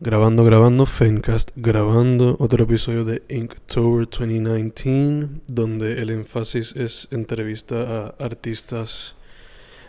[0.00, 8.24] Grabando, grabando, Fencast, grabando otro episodio de Inktober 2019, donde el énfasis es entrevista a
[8.24, 9.14] artistas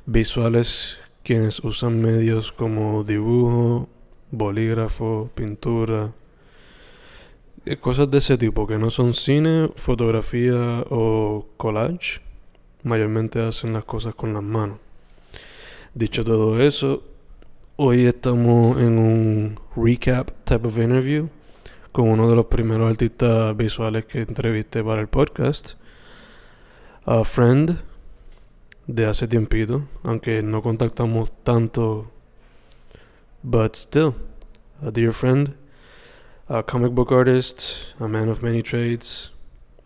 [0.06, 3.90] visuales quienes usan medios como dibujo,
[4.30, 6.14] bolígrafo, pintura,
[7.82, 12.22] cosas de ese tipo que no son cine, fotografía o collage.
[12.84, 14.78] Mayormente hacen las cosas con las manos.
[15.96, 17.04] Dicho todo eso,
[17.76, 21.30] hoy estamos en un recap type of interview
[21.92, 25.74] con uno de los primeros artistas visuales que entrevisté para el podcast.
[27.06, 27.80] A friend
[28.88, 32.12] de hace tiempito, aunque no contactamos tanto,
[33.44, 34.14] but still,
[34.82, 35.56] a dear friend,
[36.48, 37.62] a comic book artist,
[38.00, 39.32] a man of many trades,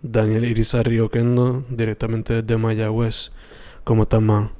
[0.02, 3.32] Daniel Irizarry Oquendo, directamente desde Mayagüez.
[3.84, 4.52] ¿Cómo estás, man?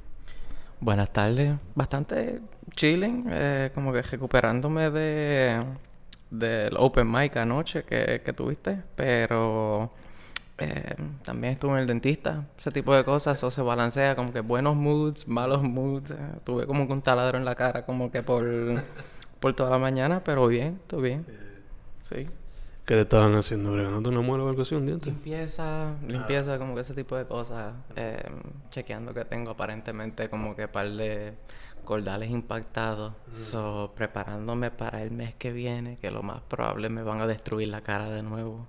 [0.82, 2.42] Buenas tardes, bastante
[2.80, 5.62] chilling, eh, como que recuperándome de
[6.30, 9.92] del open mic anoche que, que tuviste, pero
[10.58, 14.40] eh, también estuve en el dentista, ese tipo de cosas, eso se balancea, como que
[14.40, 16.12] buenos moods, malos moods.
[16.12, 18.46] Eh, tuve como que un taladro en la cara, como que por,
[19.42, 21.26] por toda la mañana, pero bien, todo bien.
[22.00, 22.28] Sí.
[22.86, 23.74] ¿Qué te estaban haciendo?
[23.74, 25.10] ¿Bregándote una muela o algo así, un diente?
[25.10, 27.74] Limpieza, limpieza, como que ese tipo de cosas.
[27.96, 28.24] Eh,
[28.72, 31.34] chequeando que tengo aparentemente como que par de
[31.80, 33.14] cordales impactados.
[33.34, 37.68] So, preparándome para el mes que viene, que lo más probable me van a destruir
[37.70, 38.68] la cara de nuevo.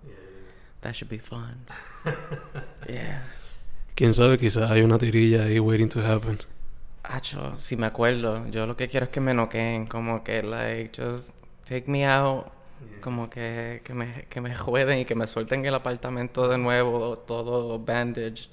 [0.81, 1.67] That should be fun.
[2.89, 3.23] yeah.
[3.95, 6.39] Quién sabe, quizás hay una tirilla ahí waiting to happen.
[7.03, 10.91] Acho, si me acuerdo, yo lo que quiero es que me noqueen, como que, like,
[10.97, 11.35] just
[11.65, 12.47] take me out,
[13.01, 17.19] como que, que, me, que me jueden y que me suelten el apartamento de nuevo,
[17.19, 18.51] todo bandaged,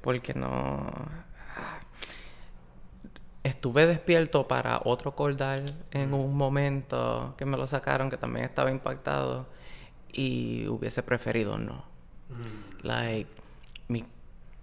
[0.00, 1.25] porque no...
[3.46, 5.62] Estuve despierto para otro cordal
[5.92, 9.46] en un momento que me lo sacaron, que también estaba impactado
[10.12, 11.84] y hubiese preferido no.
[12.82, 13.30] Like,
[13.86, 14.04] mi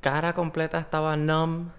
[0.01, 1.69] cara completa estaba numb,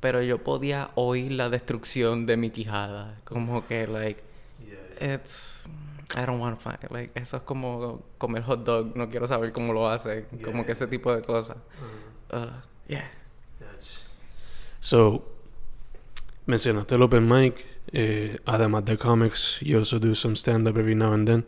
[0.00, 3.16] pero yo podía oír la destrucción de mi quijada.
[3.24, 4.24] Como que, like,
[4.98, 5.68] it's.
[6.16, 6.90] I don't want to find.
[6.90, 8.96] Like, eso es como comer hot dog.
[8.96, 10.24] No quiero saber cómo lo hace.
[10.42, 11.58] Como que ese tipo de cosas.
[12.32, 12.46] Uh,
[12.88, 13.10] yeah.
[14.80, 15.35] So,
[16.46, 17.54] mencionaste el open mic.
[17.92, 21.44] Eh, además de comics, you also do some stand-up every now and then.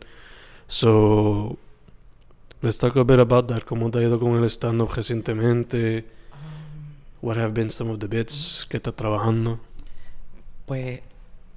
[0.67, 1.57] So,
[2.61, 3.63] let's talk a bit about that.
[3.65, 6.05] ¿Cómo te ha ido con el stand-up recientemente?
[7.21, 9.59] What have been some of the bits que estás trabajando?
[10.65, 11.01] Pues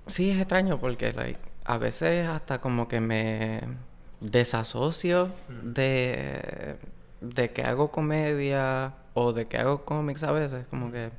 [0.06, 3.60] sí es extraño porque like, a veces hasta como que me
[4.20, 5.30] desasocio
[5.62, 6.76] de,
[7.20, 10.66] de que hago comedia o de que hago cómics a veces.
[10.68, 11.10] Como que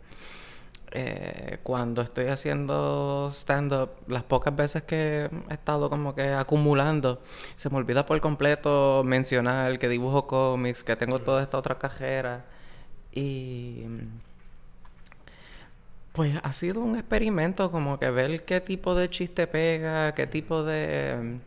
[0.95, 7.19] eh, cuando estoy haciendo stand-up, las pocas veces que he estado como que acumulando,
[7.55, 12.45] se me olvida por completo mencionar que dibujo cómics, que tengo toda esta otra cajera.
[13.11, 13.85] Y
[16.13, 20.63] pues ha sido un experimento como que ver qué tipo de chiste pega, qué tipo
[20.63, 21.39] de...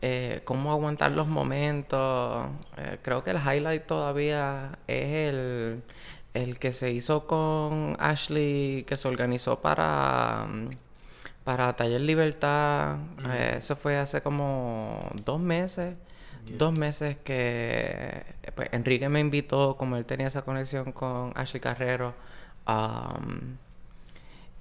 [0.00, 2.46] Eh, cómo aguantar los momentos.
[2.78, 5.82] Eh, creo que el highlight todavía es el,
[6.34, 10.46] el que se hizo con Ashley, que se organizó para,
[11.44, 12.96] para Taller Libertad.
[13.30, 15.94] Eh, eso fue hace como dos meses.
[16.56, 18.24] Dos meses que
[18.54, 22.14] pues, Enrique me invitó, como él tenía esa conexión con Ashley Carrero.
[22.66, 23.58] um,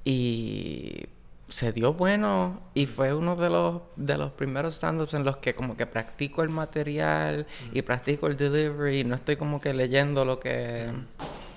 [0.04, 1.06] y
[1.50, 5.54] se dio bueno y fue uno de los de los primeros stand-ups en los que
[5.56, 10.26] como que practico el material y practico el delivery y no estoy como que leyendo
[10.26, 10.92] lo que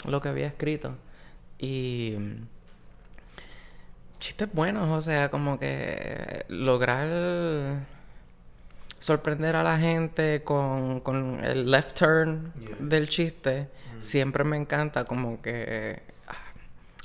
[0.04, 0.94] lo que había escrito.
[1.58, 2.16] Y
[4.18, 7.80] chistes buenos o sea como que lograr
[8.98, 13.68] sorprender a la gente con, con el left turn del chiste
[13.98, 16.34] siempre me encanta como que ah,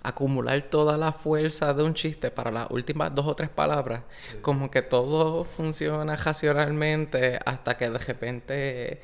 [0.04, 4.02] acumular toda la fuerza de un chiste para las últimas dos o tres palabras,
[4.42, 9.02] como que todo funciona racionalmente hasta que de repente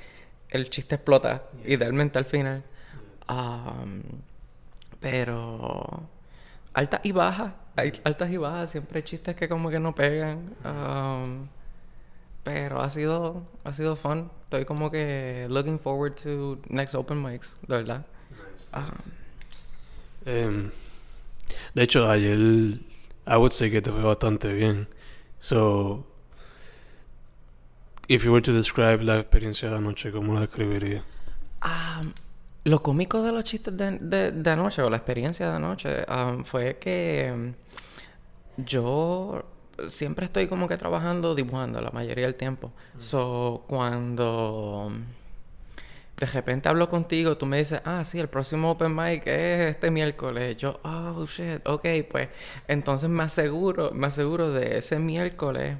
[0.49, 2.63] el chiste explota, idealmente al final.
[3.27, 4.01] Um,
[4.99, 6.03] pero
[6.73, 7.53] altas y bajas,
[8.03, 10.55] altas y bajas, siempre hay chistes que como que no pegan.
[10.63, 11.47] Um,
[12.43, 14.31] pero ha sido, ha sido fun.
[14.43, 18.05] Estoy como que looking forward to next open mics, de verdad.
[20.25, 20.71] Em,
[21.73, 22.37] de hecho, ayer
[23.27, 24.87] I would say que te fue bastante bien.
[25.39, 26.05] So,
[28.07, 31.03] if you were to describe la experiencia de anoche, ¿cómo la describiría?
[31.61, 32.01] Ah,
[32.63, 36.43] lo cómico de los chistes de, de, de anoche, o la experiencia de anoche, um,
[36.43, 37.53] fue que
[38.57, 39.43] yo
[39.87, 42.71] siempre estoy como que trabajando dibujando la mayoría del tiempo.
[42.97, 44.91] So, cuando
[46.17, 49.89] de repente hablo contigo, tú me dices, ah, sí, el próximo open mic es este
[49.89, 50.55] miércoles.
[50.57, 52.29] Yo, oh, shit, ok, pues
[52.67, 55.77] entonces me aseguro, me aseguro de ese miércoles.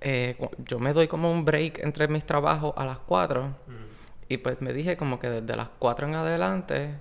[0.00, 3.64] Eh, yo me doy como un break entre mis trabajos a las 4
[4.28, 6.94] y pues me dije como que desde las 4 en adelante,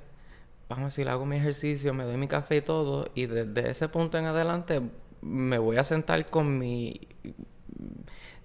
[0.70, 3.90] vamos a decir, hago mi ejercicio, me doy mi café y todo, y desde ese
[3.90, 4.82] punto en adelante
[5.22, 7.08] me voy a sentar con mi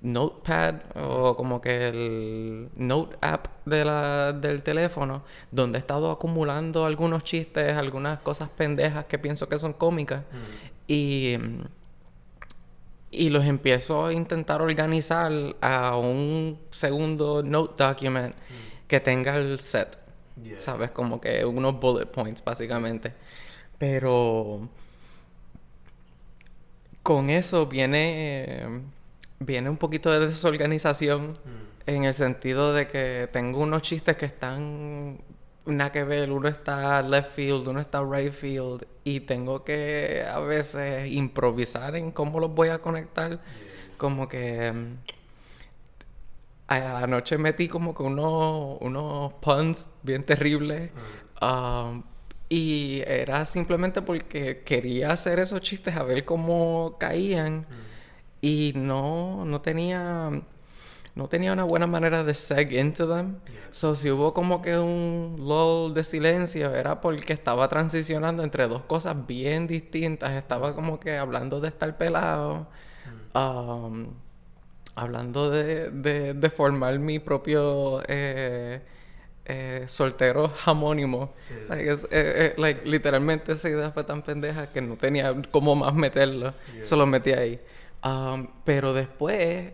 [0.01, 6.87] notepad o como que el note app de la, del teléfono donde he estado acumulando
[6.87, 10.23] algunos chistes, algunas cosas pendejas que pienso que son cómicas
[10.87, 11.37] y,
[13.11, 18.37] y los empiezo a intentar organizar a un segundo note document
[18.89, 19.97] que tenga el set.
[20.59, 20.91] ¿Sabes?
[20.91, 23.13] Como que unos bullet points básicamente.
[23.79, 24.69] Pero
[27.03, 28.83] con eso viene
[29.41, 31.91] viene un poquito de desorganización mm.
[31.91, 35.21] en el sentido de que tengo unos chistes que están
[35.65, 40.39] nada que ver, uno está left field, uno está right field y tengo que a
[40.41, 43.41] veces improvisar en cómo los voy a conectar,
[43.99, 44.73] como que
[46.69, 50.91] anoche metí como que unos, unos puns bien terribles
[51.41, 52.03] um,
[52.49, 57.67] y era simplemente porque quería hacer esos chistes a ver cómo caían
[58.41, 60.31] y no, no tenía
[61.19, 63.41] no tenía una buena manera de seg into them.
[63.73, 68.83] So, si hubo como que un lull de silencio, era porque estaba transicionando entre dos
[68.85, 70.31] cosas bien distintas.
[70.35, 72.69] Estaba como que hablando de estar pelado,
[73.35, 73.37] mm.
[73.37, 74.07] um,
[74.99, 75.91] hablando de,
[76.35, 78.81] de, formar mi propio eh,
[79.45, 81.35] eh, soltero jamónimo.
[81.71, 86.53] Eh, like, literalmente esa idea fue tan pendeja que no tenía cómo más meterlo.
[86.83, 87.61] Solo metí ahí.
[88.65, 89.73] Pero después,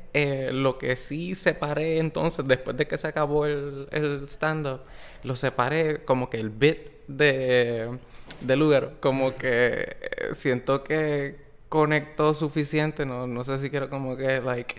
[0.53, 4.81] lo que sí separé entonces, después de que se acabó el, el stand-up,
[5.23, 6.79] lo separé como que el bit
[7.09, 7.99] de,
[8.43, 9.97] de lugar, como que
[10.35, 11.37] siento que
[11.71, 14.77] conectó suficiente, no, no sé si quiero como que, like,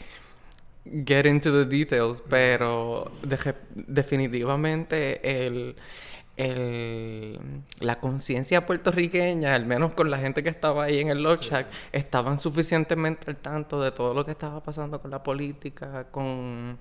[1.06, 3.12] get into the details, pero
[3.88, 5.76] definitivamente el
[6.38, 7.40] el,
[7.80, 12.40] la conciencia puertorriqueña, al menos con la gente que estaba ahí en el Love estaban
[12.40, 16.78] suficientemente al tanto de todo lo que estaba pasando con la política, con,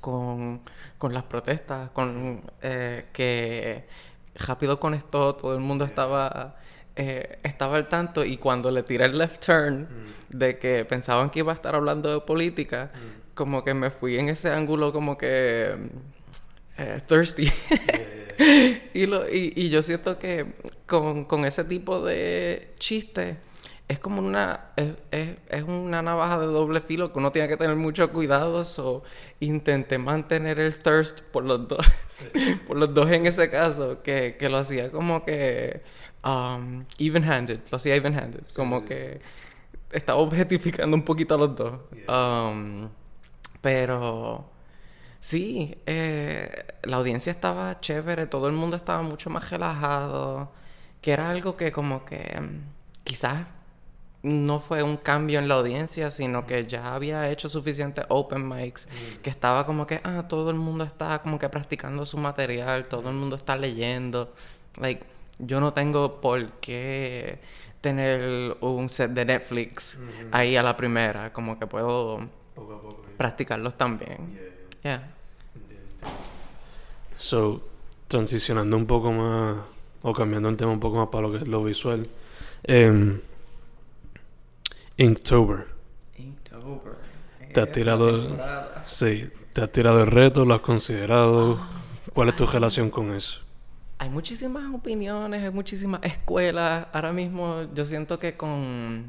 [0.00, 0.62] con,
[0.98, 3.84] con las protestas, con eh, que
[4.34, 6.56] rápido conectó, todo el mundo estaba...
[6.94, 10.36] Eh, estaba al tanto y cuando le tiré el left turn mm.
[10.36, 13.21] de que pensaban que iba a estar hablando de política, mm.
[13.34, 15.74] Como que me fui en ese ángulo como que
[16.78, 17.50] eh, thirsty.
[18.94, 20.46] y, lo, y, y, yo siento que
[20.86, 23.36] con, con, ese tipo de chistes
[23.88, 27.56] es como una es, es, es, una navaja de doble filo que uno tiene que
[27.56, 29.02] tener mucho cuidado so
[29.40, 31.86] intenté mantener el thirst por los dos
[32.66, 35.82] por los dos en ese caso que, que lo hacía como que
[36.24, 39.20] um, even handed lo hacía even handed como que
[39.92, 41.74] estaba objetificando un poquito a los dos.
[42.08, 42.88] Um,
[43.62, 44.52] pero
[45.22, 50.50] Sí, eh, la audiencia estaba chévere, todo el mundo estaba mucho más relajado,
[51.00, 53.46] que era algo que como que mm, quizás
[54.24, 58.88] no fue un cambio en la audiencia, sino que ya había hecho suficientes open mics,
[58.88, 59.20] mm.
[59.22, 63.08] que estaba como que, ah, todo el mundo está como que practicando su material, todo
[63.08, 64.34] el mundo está leyendo.
[64.76, 65.04] Like,
[65.38, 67.38] yo no tengo por qué
[67.80, 70.00] tener un set de Netflix
[70.32, 72.28] ahí a la primera, como que puedo
[73.22, 74.18] practicarlos también.
[74.82, 75.00] Yeah.
[77.16, 77.62] So,
[78.08, 79.58] transicionando un poco más,
[80.02, 82.02] o cambiando el tema un poco más para lo que es lo visual.
[82.66, 83.20] Um,
[84.96, 85.68] Inktober.
[86.18, 86.94] Inktober.
[87.54, 88.36] Te has tirado.
[88.84, 91.60] Sí, te has tirado el reto, lo has considerado.
[92.12, 93.40] ¿Cuál es tu relación con eso?
[93.98, 96.88] Hay muchísimas opiniones, hay muchísimas escuelas.
[96.92, 99.04] Ahora mismo yo siento que con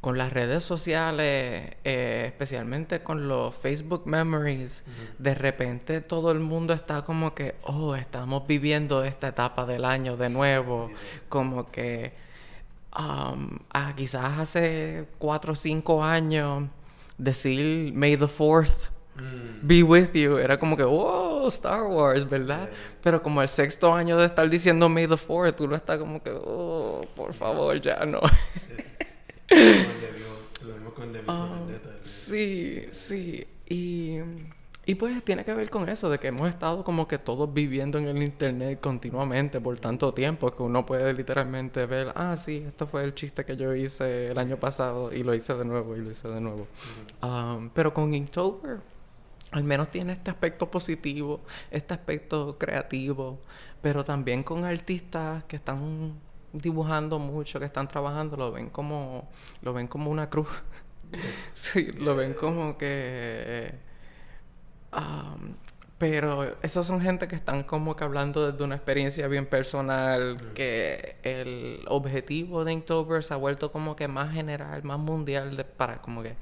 [0.00, 4.84] con las redes sociales, eh, especialmente con los Facebook Memories,
[5.18, 10.16] de repente todo el mundo está como que, oh, estamos viviendo esta etapa del año
[10.16, 10.90] de nuevo,
[11.28, 12.12] como que
[12.96, 16.68] um, ah, quizás hace cuatro o cinco años
[17.18, 19.66] decir May the 4th Mm.
[19.66, 22.68] be with you era como que, wow, Star Wars, ¿verdad?
[23.02, 26.22] Pero como el sexto año de estar diciendo May the 4th, tú no estás como
[26.22, 28.20] que, oh, por favor, ya no.
[29.50, 33.46] Lo mismo con David Vendetta, el- Sí, sí.
[33.68, 34.18] Y,
[34.84, 37.98] y pues tiene que ver con eso, de que hemos estado como que todos viviendo
[37.98, 42.86] en el internet continuamente por tanto tiempo que uno puede literalmente ver, ah, sí, esto
[42.86, 46.00] fue el chiste que yo hice el año pasado y lo hice de nuevo y
[46.00, 46.68] lo hice de nuevo.
[47.22, 48.78] Um, pero con Inktober,
[49.52, 53.40] al menos tiene este aspecto positivo, este aspecto creativo,
[53.82, 56.14] pero también con artistas que están
[56.58, 59.28] dibujando mucho, que están trabajando, lo ven como,
[59.62, 60.48] lo ven como una cruz.
[61.54, 63.74] sí, lo ven como que...
[64.92, 65.54] um,
[65.98, 71.16] pero esos son gente que están como que hablando desde una experiencia bien personal, que
[71.22, 76.02] el objetivo de Inktober se ha vuelto como que más general, más mundial, de- para
[76.02, 76.34] como que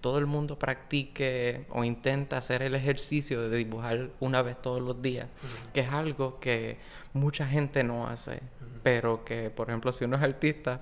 [0.00, 5.00] todo el mundo practique o intenta hacer el ejercicio de dibujar una vez todos los
[5.02, 5.28] días,
[5.74, 6.78] que es algo que
[7.12, 8.40] mucha gente no hace,
[8.82, 10.80] pero que, por ejemplo, si uno es artista,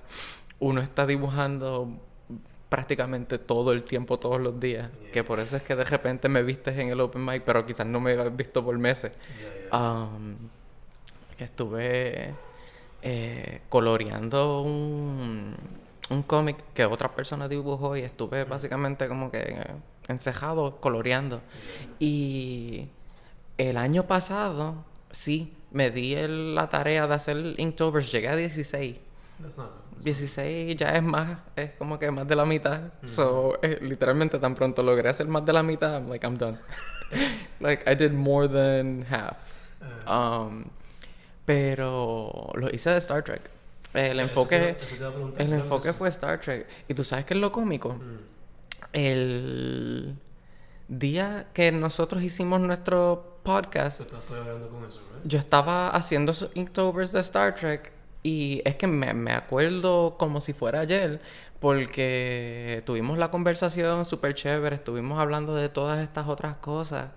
[0.59, 1.99] uno está dibujando
[2.71, 4.89] prácticamente todo el tiempo, todos los días.
[5.11, 7.85] Que por eso es que de repente me vistes en el open mic, pero quizás
[7.85, 9.11] no me has visto por meses.
[9.73, 10.37] Um,
[11.37, 12.33] que estuve
[13.01, 15.53] eh, coloreando un,
[16.11, 19.65] un cómic que otra persona dibujó y estuve básicamente como que eh,
[20.07, 21.41] encejado coloreando.
[21.99, 22.87] Y
[23.57, 28.97] el año pasado, sí, me di el- la tarea de hacer Inktober, llegué a 16.
[29.41, 29.71] That's not.
[30.03, 32.81] 16 ya es más, es como que más de la mitad.
[33.05, 36.57] So, eh, literalmente tan pronto logré hacer más de la mitad, I'm like, I'm done.
[37.59, 39.37] like, I did more than half.
[40.07, 40.65] Um,
[41.45, 43.49] pero lo hice de Star Trek.
[43.93, 45.97] El Eso enfoque, te- eso te el enfoque eso.
[45.97, 46.67] fue Star Trek.
[46.87, 47.93] Y tú sabes qué es lo cómico?
[47.95, 48.17] Mm.
[48.93, 50.15] El
[50.87, 54.01] día que nosotros hicimos nuestro podcast,
[55.23, 57.91] yo estaba haciendo esos Inktovers de Star Trek
[58.23, 61.21] y es que me, me acuerdo como si fuera ayer
[61.59, 67.09] porque tuvimos la conversación súper chévere, estuvimos hablando de todas estas otras cosas.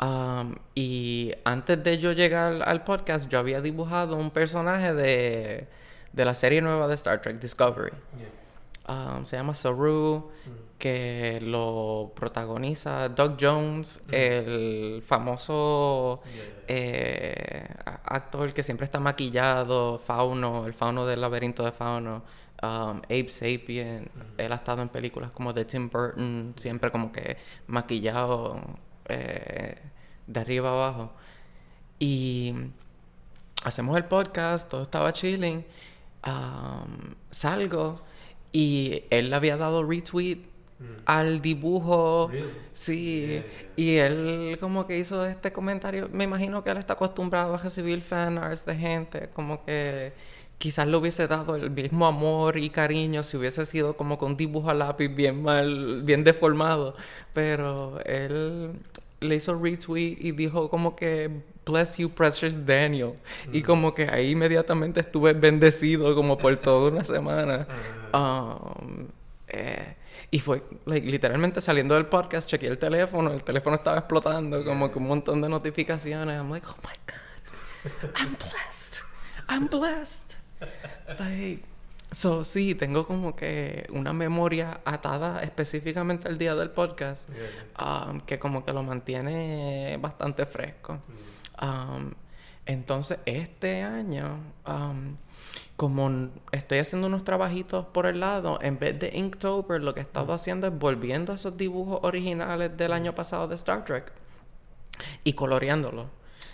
[0.00, 5.68] Um, y antes de yo llegar al podcast, yo había dibujado un personaje de,
[6.12, 7.92] de la serie nueva de Star Trek, Discovery.
[8.18, 9.16] Yeah.
[9.16, 10.30] Um, se llama Saru,
[10.78, 16.54] que lo protagoniza Doug Jones, el famoso Yeah, yeah.
[16.68, 22.22] eh, actor que siempre está maquillado, Fauno, el Fauno del laberinto de Fauno,
[22.62, 27.36] um, Abe Sapien, él ha estado en películas como de Tim Burton, siempre como que
[27.66, 28.60] maquillado
[29.08, 29.76] eh,
[30.26, 31.12] de arriba abajo.
[31.98, 32.54] Y
[33.64, 35.64] hacemos el podcast, todo estaba chilling,
[36.26, 38.02] um, salgo
[38.52, 40.55] y él le había dado retweet
[41.04, 42.28] al dibujo.
[42.30, 42.50] Really?
[42.72, 43.44] Sí, Yeah,
[43.76, 46.08] y él como que hizo este comentario.
[46.12, 50.12] Me imagino que él está acostumbrado a recibir fan arts de gente, como que
[50.58, 54.70] quizás le hubiese dado el mismo amor y cariño si hubiese sido como con dibujo
[54.70, 56.96] a lápiz bien mal, bien deformado.
[57.32, 58.72] Pero él
[59.20, 61.30] le hizo retweet y dijo como que
[61.66, 63.14] bless you precious Daniel.
[63.52, 67.66] Y como que ahí inmediatamente estuve bendecido como por toda una semana.
[68.14, 69.08] Um,
[69.48, 69.94] eh,
[70.30, 74.90] y fue, like, literalmente saliendo del podcast, chequeé el teléfono, el teléfono estaba explotando, como
[74.90, 76.36] que un montón de notificaciones.
[76.36, 79.04] I'm like, oh my God, I'm blessed,
[79.48, 80.34] I'm blessed.
[81.18, 81.64] Like,
[82.10, 87.30] so, sí, tengo como que una memoria atada específicamente al día del podcast,
[87.78, 90.98] um, que como que lo mantiene bastante fresco.
[91.62, 92.12] Um,
[92.66, 95.16] entonces, este año, um,
[95.76, 100.02] como estoy haciendo unos trabajitos por el lado, en vez de Inktober, lo que he
[100.02, 104.12] estado haciendo es volviendo a esos dibujos originales del año pasado de Star Trek
[105.24, 106.06] y coloreándolos.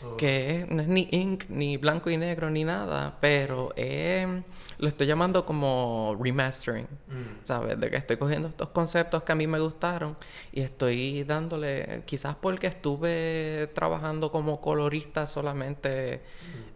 [0.04, 0.16] Oh.
[0.16, 4.42] Que no es ni ink, ni blanco y negro, ni nada, pero eh,
[4.78, 6.88] lo estoy llamando como remastering.
[7.06, 7.44] Mm.
[7.44, 7.78] ¿Sabes?
[7.78, 10.16] De que estoy cogiendo estos conceptos que a mí me gustaron
[10.52, 16.22] y estoy dándole, quizás porque estuve trabajando como colorista solamente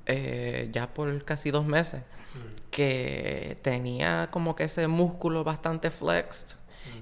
[0.07, 2.03] eh, ya por casi dos meses,
[2.71, 6.57] que tenía como que ese músculo bastante flexed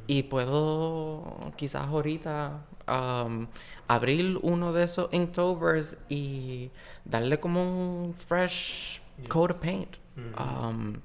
[0.06, 3.46] y puedo quizás ahorita um,
[3.88, 6.70] abrir uno de esos Inktovers y
[7.04, 9.96] darle como un fresh coat of paint.
[10.38, 11.00] Um,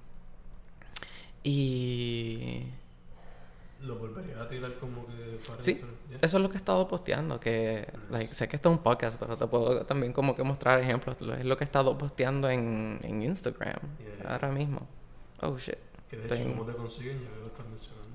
[1.44, 2.64] y
[3.82, 5.82] Lo volvería a tirar como que para Sí,
[6.22, 9.18] eso, es lo que he estado posteando, que like, sé que esto es un podcast,
[9.20, 11.20] pero te puedo también como que mostrar ejemplos.
[11.22, 14.34] Lo- Es lo que he estado posteando en, en Instagram Yeah.
[14.34, 14.86] ahora mismo.
[15.42, 15.76] Oh shit.
[16.10, 17.20] Que de hecho, ¿cómo te consiguen?
[17.22, 18.10] Ya lo estás mencionando.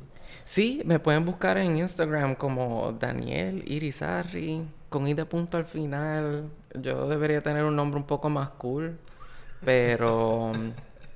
[0.44, 6.50] Sí, me pueden buscar en Instagram como Daniel Irizarri, con i de punto al final.
[6.74, 8.98] Yo debería tener un nombre un poco más cool,
[9.64, 10.52] pero...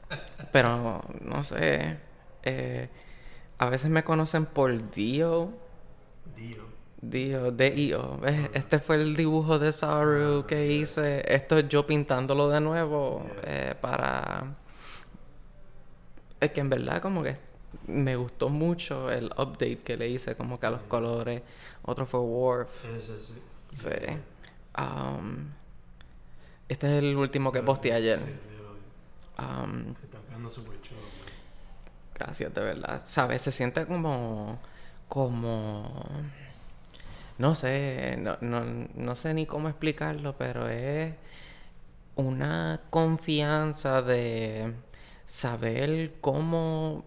[0.53, 1.99] pero, no sé.
[2.43, 2.89] Eh,
[3.59, 5.53] a veces me conocen por Dio.
[6.37, 6.69] Dio.
[7.01, 8.21] Dio, D-I-O.
[8.53, 11.23] Este fue el dibujo de Saru que hice.
[11.33, 14.57] Esto es yo pintándolo de nuevo eh, para...
[16.41, 17.37] Es que en verdad como que
[17.87, 21.43] me gustó mucho el update que le hice como que a los colores.
[21.83, 22.85] Otro fue Worf.
[22.97, 23.35] Ese sí.
[23.71, 23.91] Sí.
[24.79, 25.49] Um,
[26.69, 28.19] este es el último que posteé ayer.
[28.19, 29.63] Sí, sí, lo vi.
[29.63, 31.01] Um, Está quedando súper chulo.
[32.19, 33.03] Gracias, de verdad.
[33.05, 33.43] ¿Sabes?
[33.43, 34.59] Se siente como.
[35.09, 36.05] como.
[37.39, 41.15] No sé, no, no, no sé ni cómo explicarlo, pero es
[42.17, 44.75] una confianza de
[45.25, 47.05] saber cómo.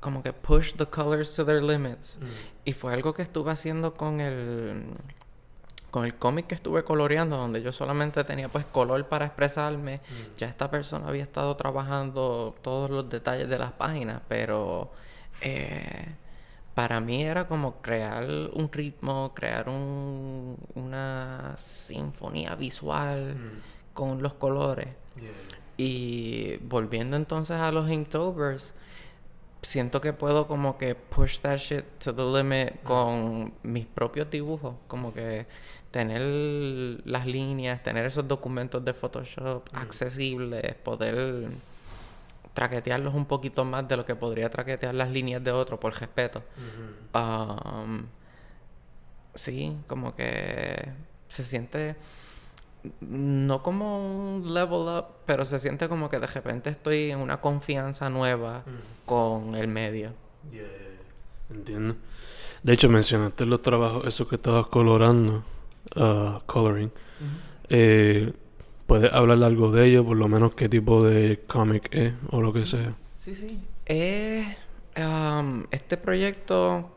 [0.00, 2.18] como que push the colors to their limits.
[2.20, 2.26] Mm.
[2.66, 4.84] Y fue algo que estuve haciendo con el
[5.96, 9.96] con el cómic que estuve coloreando, donde yo solamente tenía pues color para expresarme.
[9.96, 10.36] Mm.
[10.36, 14.90] Ya esta persona había estado trabajando todos los detalles de las páginas, pero
[15.40, 16.04] eh,
[16.74, 23.94] para mí era como crear un ritmo, crear un- una sinfonía visual Mm.
[23.94, 24.88] con los colores.
[25.18, 25.30] Yeah.
[25.78, 28.74] Y volviendo entonces a los Inktovers,
[29.62, 34.74] siento que puedo como que push that shit to the limit con mis propios dibujos,
[34.88, 35.46] como que
[35.96, 36.20] tener
[37.06, 41.48] las líneas, tener esos documentos de Photoshop accesibles, poder
[42.52, 46.42] traquetearlos un poquito más de lo que podría traquetear las líneas de otro por respeto.
[47.14, 48.04] Um,
[49.34, 50.86] sí, como que
[51.28, 51.96] se siente
[53.00, 57.40] no como un level up, pero se siente como que de repente estoy en una
[57.40, 58.64] confianza nueva
[59.06, 60.12] con el medio.
[60.52, 60.66] Yeah.
[61.48, 61.96] Entiendo.
[62.62, 65.42] De hecho, mencionaste los trabajos, esos que estabas colorando,
[65.94, 66.90] ah, coloring.
[67.68, 68.32] Eh,
[68.86, 70.06] ¿Puedes hablar algo de ellos?
[70.06, 72.94] Por lo menos qué tipo de cómic es o lo que sea.
[73.16, 73.60] Sí, sí.
[73.86, 74.56] Eh,
[74.96, 76.90] um, este proyecto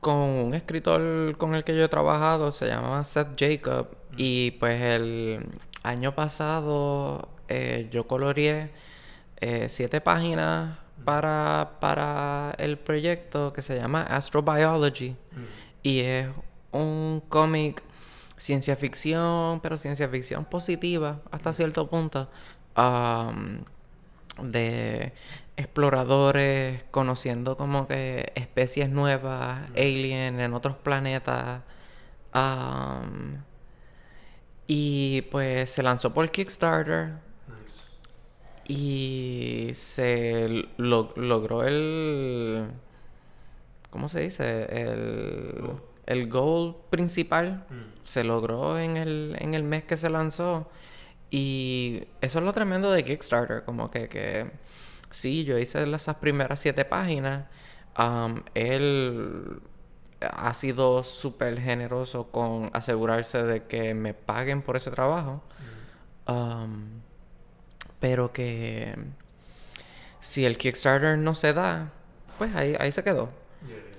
[0.00, 4.82] con un escritor con el que yo he trabajado se llama Seth Jacob y pues
[4.82, 5.46] el
[5.84, 8.70] año pasado eh, yo coloreé
[9.40, 15.16] eh, siete páginas para, para el proyecto que se llama Astrobiology
[15.84, 16.28] y es
[16.72, 17.82] un cómic
[18.42, 22.28] ciencia ficción, pero ciencia ficción positiva hasta cierto punto.
[22.76, 23.64] um,
[24.50, 25.12] de
[25.58, 31.60] exploradores conociendo como que especies nuevas, alien en otros planetas.
[32.34, 33.36] um,
[34.66, 37.10] y pues se lanzó por Kickstarter
[37.48, 38.72] Nice.
[38.72, 42.68] y se lo- logró el...
[43.90, 44.64] ¿Cómo se dice?
[44.70, 45.74] El.
[46.12, 48.04] El goal principal Mm.
[48.04, 50.70] se logró en el, en el mes que se lanzó.
[51.30, 54.50] Y eso es lo tremendo de Kickstarter, como que, que
[55.10, 57.46] sí, yo hice esas primeras siete páginas.
[57.94, 59.60] am, él
[60.20, 65.42] ha sido súper generoso con asegurarse de que me paguen por ese trabajo.
[66.26, 67.00] Am,
[68.00, 68.94] pero que
[70.20, 71.90] si el Kickstarter no se da,
[72.38, 73.30] pues ahí, ahí se quedó.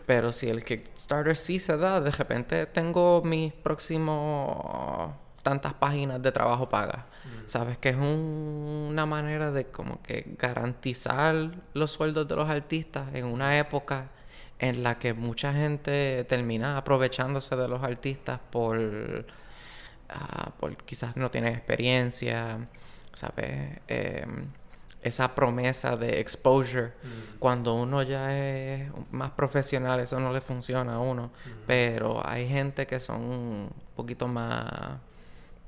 [0.05, 5.13] Pero si el Kickstarter sí se da, de repente tengo mis próximos
[5.43, 7.03] tantas páginas de trabajo pagas.
[7.45, 13.13] Sabes que es un- una manera de como que garantizar los sueldos de los artistas
[13.13, 14.09] en una época
[14.59, 19.25] en la que mucha gente termina aprovechándose de los artistas por,
[20.09, 22.67] ah, por quizás no tienen experiencia,
[23.13, 23.79] ¿sabes?
[23.87, 24.47] Em,
[25.03, 26.93] esa promesa de exposure.
[27.03, 27.39] Mm.
[27.39, 31.31] Cuando uno ya es más profesional, eso no le funciona a uno.
[31.67, 34.99] Pero hay gente que son un poquito más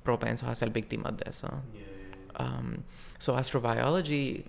[0.04, 1.48] propensos a ser víctimas de eso.
[1.74, 1.86] Yeah.
[2.38, 2.78] Um,
[3.18, 4.46] so astrobiology,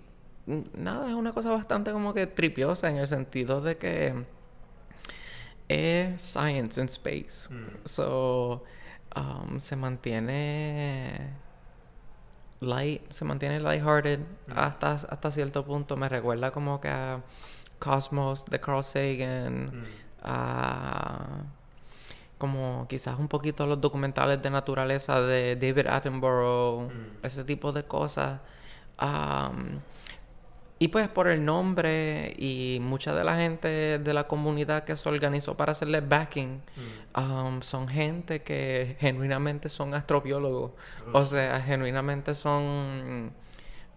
[0.73, 4.25] nada, es una cosa bastante como que tripiosa en el sentido de que
[5.67, 7.49] es science in space.
[7.49, 7.85] Mm.
[7.85, 8.63] So
[9.15, 11.46] um, se mantiene
[12.59, 14.19] light, se mantiene lighthearted
[14.55, 15.95] hasta, hasta cierto punto.
[15.97, 17.21] Me recuerda como que a
[17.79, 19.83] Cosmos de Carl Sagan, Mm.
[20.23, 21.25] a
[22.37, 27.25] como quizás un poquito los documentales de naturaleza de David Attenborough, Mm.
[27.25, 28.39] ese tipo de cosas.
[28.97, 29.79] Am,
[30.79, 35.09] y pues por el nombre y mucha de la gente de la comunidad que se
[35.09, 36.61] organizó para hacerle backing,
[37.15, 37.19] Mm.
[37.19, 40.71] um, son gente que genuinamente son astrobiólogos.
[41.13, 43.31] O sea, genuinamente son...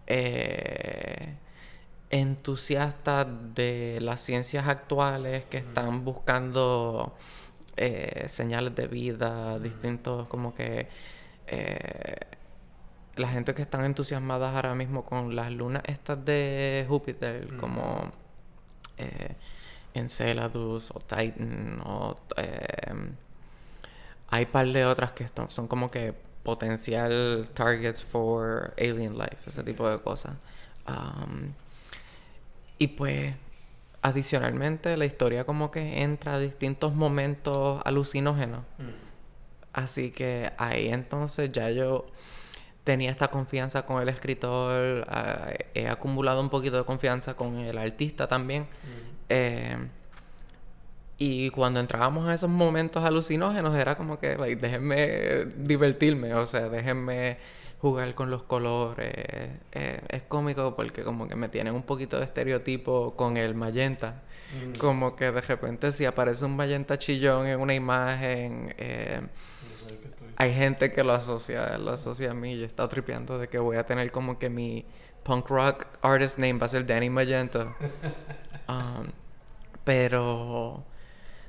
[0.07, 1.35] eh,
[2.09, 7.15] entusiastas de las ciencias actuales que están buscando
[7.77, 10.87] eh, señales de vida, distintos como que
[11.47, 12.15] eh,
[13.15, 18.11] la gente que están entusiasmadas ahora mismo con las lunas estas de Júpiter, como
[18.97, 19.35] eh,
[19.93, 22.17] Enceladus o Titan o
[24.31, 29.63] hay un par de otras que son como que potencial targets for alien life, ese
[29.63, 30.33] tipo de cosas.
[30.87, 31.51] Um,
[32.77, 33.35] y pues,
[34.01, 38.61] adicionalmente, la historia como que entra a distintos momentos alucinógenos.
[38.79, 39.11] Mm.
[39.73, 42.05] Así que ahí entonces ya yo
[42.83, 47.77] tenía esta confianza con el escritor, ah, he acumulado un poquito de confianza con el
[47.77, 48.63] artista también.
[48.63, 49.11] Mm.
[49.29, 49.77] Eh,
[51.17, 56.67] y cuando entrábamos en esos momentos alucinógenos era como que, like, déjenme divertirme, o sea,
[56.67, 57.37] déjenme
[57.79, 59.13] jugar con los colores.
[59.71, 64.23] Eh, es cómico porque como que me tienen un poquito de estereotipo con el magenta.
[64.51, 64.79] Mm.
[64.79, 68.73] Como que de repente si aparece un magenta chillón en una imagen,
[69.91, 72.57] eh, hay gente que lo asocia, lo asocia a mí.
[72.57, 74.85] Yo he estado tripeando de que voy a tener como que mi
[75.23, 77.75] punk rock artist name va a ser Danny Magenta.
[78.67, 79.07] Um,
[79.83, 80.85] pero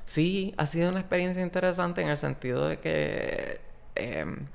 [0.03, 3.61] sí, ha sido una experiencia interesante en el sentido de que...
[3.95, 4.47] Em,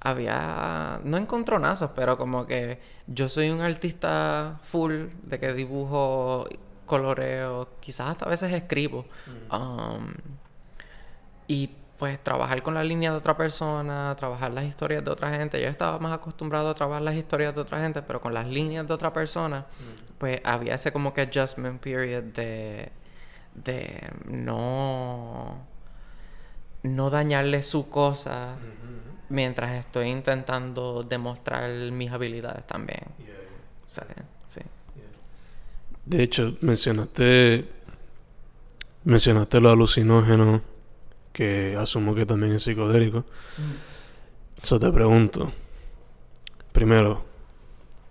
[0.00, 6.48] había, no encontronazos, pero como que yo soy un artista full de que dibujo,
[6.86, 9.06] coloreo, quizás hasta a veces escribo.
[9.50, 10.14] Um,
[11.46, 15.60] y pues trabajar con la línea de otra persona, trabajar las historias de otra gente.
[15.60, 18.86] Yo estaba más acostumbrado a trabajar las historias de otra gente, pero con las líneas
[18.86, 19.66] de otra persona,
[20.16, 22.92] pues había ese como que adjustment period de,
[23.54, 25.58] de no,
[26.84, 28.56] no dañarle su cosa
[29.28, 33.02] mientras estoy intentando demostrar mis habilidades también.
[34.46, 34.60] sí.
[36.04, 37.68] De hecho, mencionaste
[39.04, 40.62] mencionaste lo alucinógeno
[41.38, 43.24] que asumo que también es psicodélico.
[44.60, 44.80] Eso mm.
[44.80, 45.52] te pregunto.
[46.72, 47.24] Primero,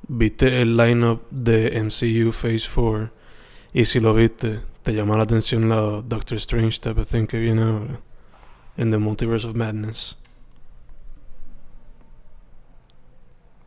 [0.08, 3.12] ¿viste el lineup de MCU Phase 4?
[3.74, 7.38] Y si lo viste, ¿te llama la atención la Doctor Strange type of thing que
[7.38, 8.00] viene ahora?
[8.78, 10.18] En The Multiverse of Madness.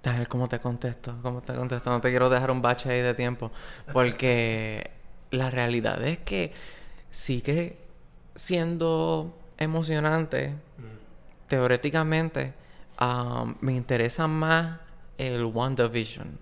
[0.06, 1.90] A ver cómo te contesto, cómo te contesto.
[1.90, 3.52] No te quiero dejar un bache ahí de tiempo.
[3.92, 4.90] Porque
[5.30, 6.54] la realidad es que
[7.10, 7.76] sigue
[8.34, 10.48] siendo emocionante.
[10.48, 11.46] Mm.
[11.46, 12.54] Teóricamente,
[13.00, 14.80] um, me interesa más
[15.18, 16.38] el WandaVision.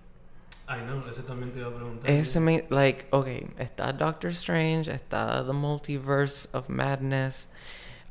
[0.67, 2.11] Ay, no, ese también te iba a preguntar.
[2.11, 3.27] Ese me, like, ok,
[3.59, 7.49] está Doctor Strange, está The Multiverse of Madness.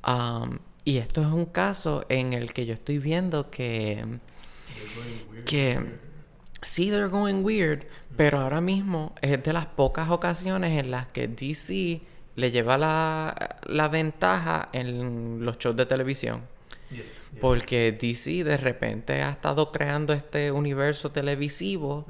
[0.06, 4.20] Um, y esto es un caso en el que yo estoy viendo que
[5.46, 6.00] que
[6.62, 11.28] sí, they're going weird, pero ahora mismo es de las pocas ocasiones en las que
[11.28, 12.02] DC
[12.38, 16.44] le lleva la, la ventaja en los shows de televisión.
[17.42, 22.06] Porque DC de repente ha estado creando este universo televisivo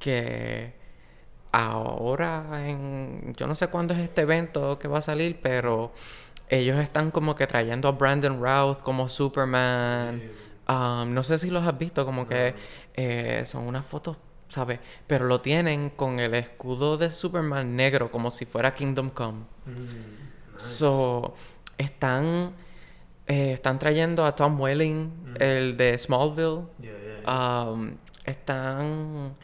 [0.00, 0.72] que
[1.52, 5.92] ahora en yo no sé cuándo es este evento que va a salir, pero
[6.48, 10.22] ellos están como que trayendo a Brandon Routh como Superman.
[10.66, 12.54] No sé si los has visto, como que
[12.94, 14.16] eh, son unas fotos,
[14.48, 14.80] ¿sabes?
[15.06, 19.44] Pero lo tienen con el escudo de Superman negro, como si fuera Kingdom Come.
[19.66, 21.34] Mm, so,
[21.76, 22.52] están,
[23.26, 25.34] eh, están trayendo a Tom Welling, mm.
[25.40, 26.62] el de Smallville.
[28.24, 29.36] están,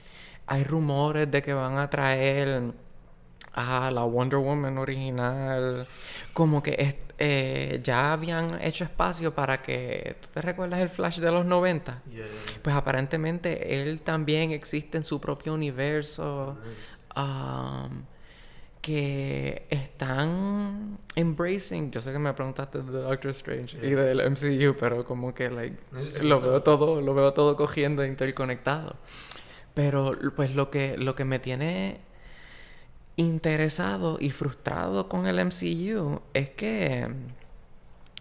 [0.46, 2.72] hay rumores de que van a traer
[3.52, 5.86] a la Wonder Woman original.
[6.32, 6.72] Como que
[7.18, 10.16] eh, ya habían hecho espacio para que.
[10.20, 12.02] ¿Tú te recuerdas el Flash de los 90?
[12.62, 16.58] Pues aparentemente él también existe en su propio universo.
[17.16, 18.04] Um,
[18.84, 21.90] que están embracing.
[21.90, 25.78] Yo sé que me preguntaste de Doctor Strange y del MCU, pero como que like,
[26.20, 28.96] lo veo todo, lo veo todo cogiendo interconectado.
[29.72, 32.02] Pero pues lo que, lo que me tiene
[33.16, 37.08] interesado y frustrado con el MCU es que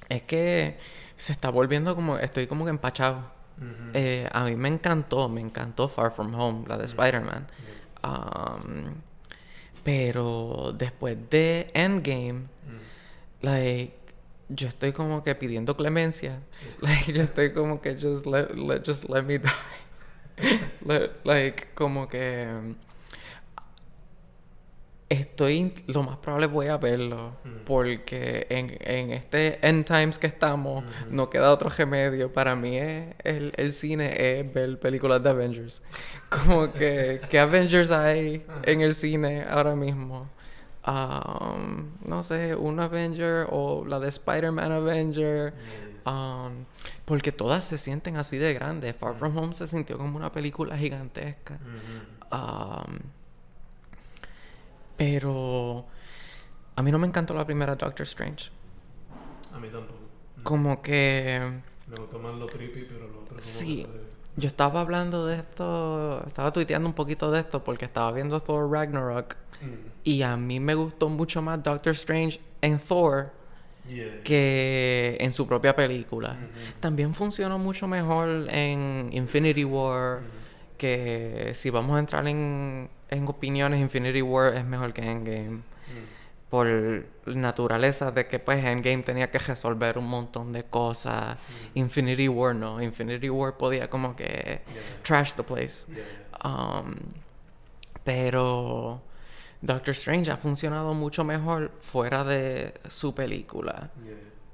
[0.09, 0.77] es que
[1.17, 3.31] se está volviendo como estoy como que empachado.
[3.93, 7.47] Eh, a mí me encantó me encantó Far From Home la de Spider-Man.
[8.03, 8.95] Um,
[9.83, 12.47] pero después de Endgame
[13.41, 14.03] like
[14.49, 16.39] yo estoy como que pidiendo clemencia.
[16.81, 18.47] Like yo estoy como que just let,
[18.85, 21.09] just let me die.
[21.23, 22.75] Like como que
[25.13, 27.65] Estoy, lo más probable voy a verlo, Mm.
[27.65, 32.31] porque en, en este end times que estamos, no queda otro remedio.
[32.33, 35.83] Para mí es, el, el cine es ver películas de Avengers.
[36.29, 40.29] Como que, ¿qué Avengers hay en el cine ahora mismo?
[40.85, 45.53] Um, no sé, un Avenger o la de Spider-Man Avenger.
[46.05, 46.65] Um,
[47.05, 48.95] porque todas se sienten así de grandes.
[48.95, 51.59] Far From Home se sintió como una película gigantesca.
[52.31, 52.99] Um,
[55.13, 55.85] pero
[56.75, 58.49] a mí no me encantó la primera Doctor Strange.
[59.53, 59.99] A mí tampoco.
[60.43, 61.39] Como que
[61.87, 63.83] Me gustó más lo trippy, pero lo otro como Sí.
[63.85, 68.39] que yo estaba hablando de esto, estaba tuiteando un poquito de esto porque estaba viendo
[68.39, 69.65] Thor Ragnarok Mm.
[70.03, 73.31] y a mí me gustó mucho más Doctor Strange en Thor
[73.87, 74.23] Yeah.
[74.23, 76.31] que en su propia película.
[76.31, 76.79] Ujú.
[76.79, 80.25] También funcionó mucho mejor en Infinity War, Ujú.
[80.77, 85.49] que si vamos a entrar en, en opiniones, Infinity War es mejor que Endgame.
[85.57, 85.63] Mm.
[86.49, 86.67] Por
[87.25, 91.37] naturaleza de que pues Endgame tenía que resolver un montón de cosas.
[91.73, 95.01] Infinity War no, Infinity War podía como que Yeah.
[95.01, 95.85] trash the place.
[95.87, 96.03] Yeah,
[96.43, 96.79] yeah.
[96.81, 96.95] Um,
[98.03, 99.01] pero
[99.61, 103.91] Doctor Strange ha funcionado mucho mejor fuera de su película.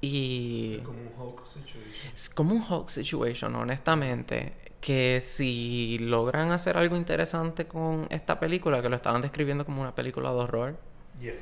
[0.00, 1.82] Y Es como un Hulk situation.
[2.14, 4.54] es como un Hulk situation, honestamente.
[4.80, 9.94] Que si logran hacer algo interesante con esta película, que lo estaban describiendo como una
[9.94, 10.76] película de horror,
[11.20, 11.34] Yeah.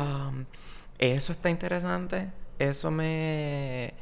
[0.00, 0.44] um,
[0.98, 2.30] eso está interesante.
[2.58, 3.94] Eso me.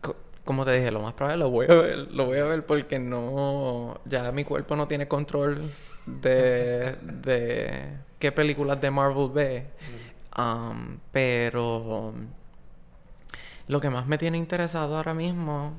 [0.00, 1.98] co- Como te dije, lo más probable lo voy a ver.
[2.12, 4.00] Lo voy a ver porque no.
[4.06, 5.60] Ya mi cuerpo no tiene control
[6.06, 6.96] de.
[7.02, 9.66] de qué películas de Marvel ve.
[10.36, 12.12] Um, pero
[13.68, 15.72] lo que más me tiene interesado ahora mismo,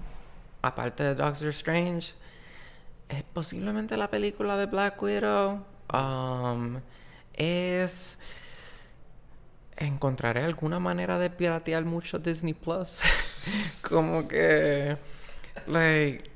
[0.66, 2.14] aparte de Doctor Strange,
[3.10, 5.64] es posiblemente la película de Black Widow.
[5.94, 6.80] Um,
[7.34, 8.18] es
[9.78, 13.02] encontraré alguna manera de piratear mucho Disney Plus.
[13.82, 14.98] Como que
[15.68, 16.36] like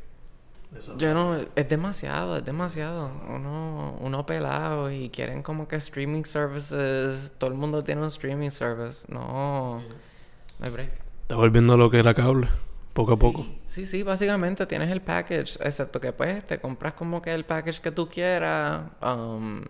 [0.97, 3.11] yo no, es demasiado, es demasiado.
[3.27, 7.33] Uno, uno pelado y quieren como que streaming services.
[7.39, 9.05] Todo el mundo tiene un streaming service.
[9.11, 10.91] No, no hay break.
[11.23, 12.49] Está volviendo a lo que era cable.
[12.93, 13.45] Poco a poco.
[13.65, 17.79] Sí, sí, básicamente tienes el package, excepto que pues te compras como que el package
[17.81, 18.83] que tú quieras.
[19.01, 19.63] um,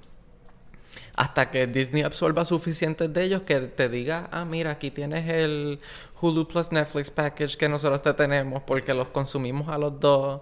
[1.16, 5.80] hasta que Disney absorba suficientes de ellos que te diga, ah, mira, aquí tienes el
[6.22, 10.42] Hulu plus Netflix package que nosotros te tenemos porque los consumimos a los dos.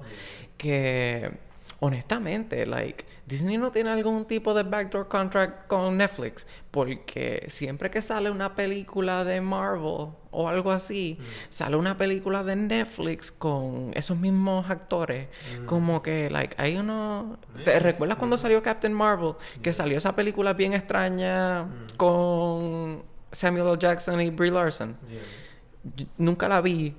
[0.55, 1.31] Que
[1.79, 8.01] honestamente, like, Disney no tiene algún tipo de backdoor contract con Netflix porque siempre que
[8.01, 14.17] sale una película de Marvel o algo así, sale una película de Netflix con esos
[14.17, 15.27] mismos actores,
[15.65, 17.37] como que, like, hay uno...
[17.65, 19.33] ¿Te recuerdas cuando salió Captain Marvel?
[19.61, 23.77] Que salió esa película bien extraña con Samuel L.
[23.79, 24.95] Jackson y Brie Larson.
[25.09, 26.05] Yeah.
[26.17, 26.95] Nunca la vi,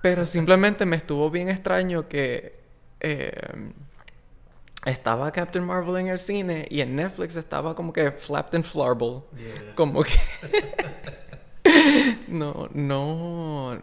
[0.00, 2.60] pero simplemente me estuvo bien extraño que
[3.00, 3.72] eh,
[4.84, 9.22] estaba Captain Marvel en el cine y en Netflix estaba como que Flapped and Flurble.
[9.36, 9.74] Yeah.
[9.74, 10.12] Como que...
[12.28, 13.78] no, no...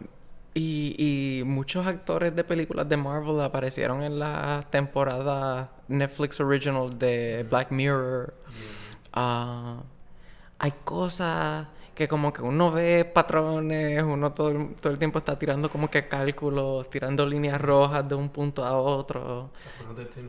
[0.54, 7.46] Y, y muchos actores de películas de Marvel aparecieron en la temporada Netflix Original de
[7.48, 8.34] Black Mirror.
[9.12, 9.82] Ah,
[10.58, 15.36] hay cosas que como que uno ve patrones, uno todo el, todo el tiempo está
[15.36, 19.50] tirando como que cálculos, tirando líneas rojas de un punto a otro.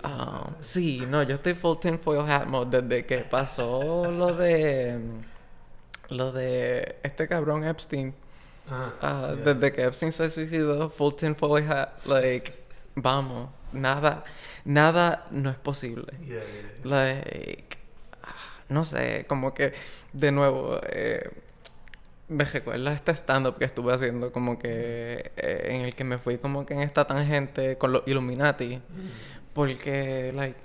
[0.04, 5.00] Ah, sí, no, yo estoy full tinfoil hat mode desde que pasó lo de
[6.10, 8.16] lo de este cabrón Epstein.
[8.70, 9.54] Ah, Ah, yeah.
[9.54, 12.52] Desde que Epstein se suicidó, full tinfoil hat, like,
[12.96, 14.24] vamos, nada,
[14.66, 16.08] nada no es posible.
[16.22, 16.72] Yeah, yeah, yeah.
[16.84, 17.78] Like,
[18.70, 19.74] no sé, como que
[20.14, 21.30] de nuevo, eh,
[22.30, 26.38] me recuerda este stand-up que estuve haciendo, como que eh, en el que me fui
[26.38, 28.82] como que en esta tangente con los Illuminati,
[29.54, 30.60] porque, like,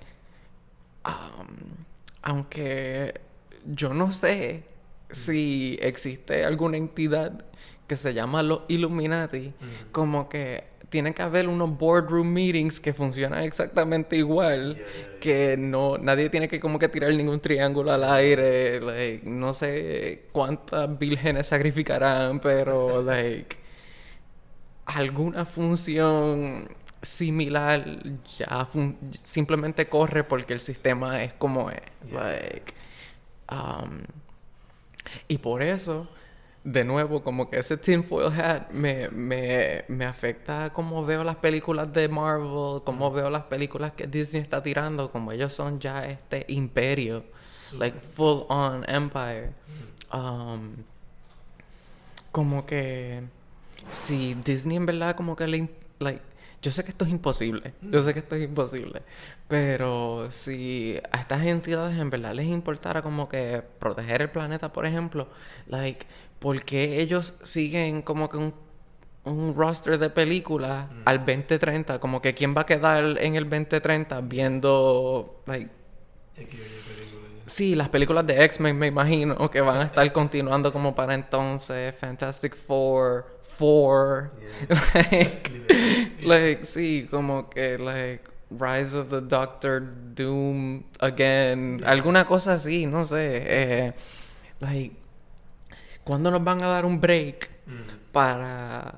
[1.07, 1.85] um,
[2.23, 3.21] aunque
[3.65, 4.65] yo no sé
[5.11, 7.45] si existe alguna entidad
[7.87, 9.53] que se llama los Illuminati,
[9.91, 15.21] como que tiene que haber unos boardroom meetings que funcionan exactamente igual, Yeah, yeah, yeah.
[15.21, 20.29] que no nadie tiene que como que tirar ningún triángulo al aire, like, no sé
[20.33, 23.57] cuántas vírgenes sacrificarán, pero like
[24.87, 26.69] alguna función
[27.03, 27.85] similar
[28.39, 31.83] ya fun- simplemente corre porque el sistema es como es.
[32.13, 32.73] Like,
[33.51, 34.01] um,
[35.29, 36.09] y por eso
[36.65, 41.93] de nuevo, como que ese tinfoil hat me, me, me afecta como veo las películas
[41.93, 46.47] de Marvel, como veo las películas que Disney está tirando, como ellos son ya este
[46.49, 47.25] imperio,
[47.79, 49.51] like full on empire.
[50.13, 50.77] Um,
[52.33, 53.23] como que
[53.91, 56.34] si Disney en verdad como que le like
[56.65, 59.03] yo sé que esto es imposible, yo sé que esto es imposible,
[59.49, 64.87] pero si a estas entidades en verdad les importara como que proteger el planeta, por
[64.87, 65.29] ejemplo,
[65.67, 66.07] like
[66.39, 68.55] ¿por qué ellos siguen como que un,
[69.25, 71.99] un roster de películas al 2030?
[71.99, 75.71] Como que quién va a quedar en el 2030 viendo, like...
[77.47, 81.95] Sí, las películas de X-Men me imagino que van a estar continuando como para entonces,
[81.95, 84.33] Fantastic Four, Four,
[84.95, 85.53] like,
[86.23, 89.81] like, sí, como que, like, Rise of the Doctor
[90.15, 93.95] Doom again, alguna cosa así, no sé, eh,
[94.61, 95.05] like,
[96.05, 97.51] ¿Cuándo nos van a dar un break
[98.13, 98.95] para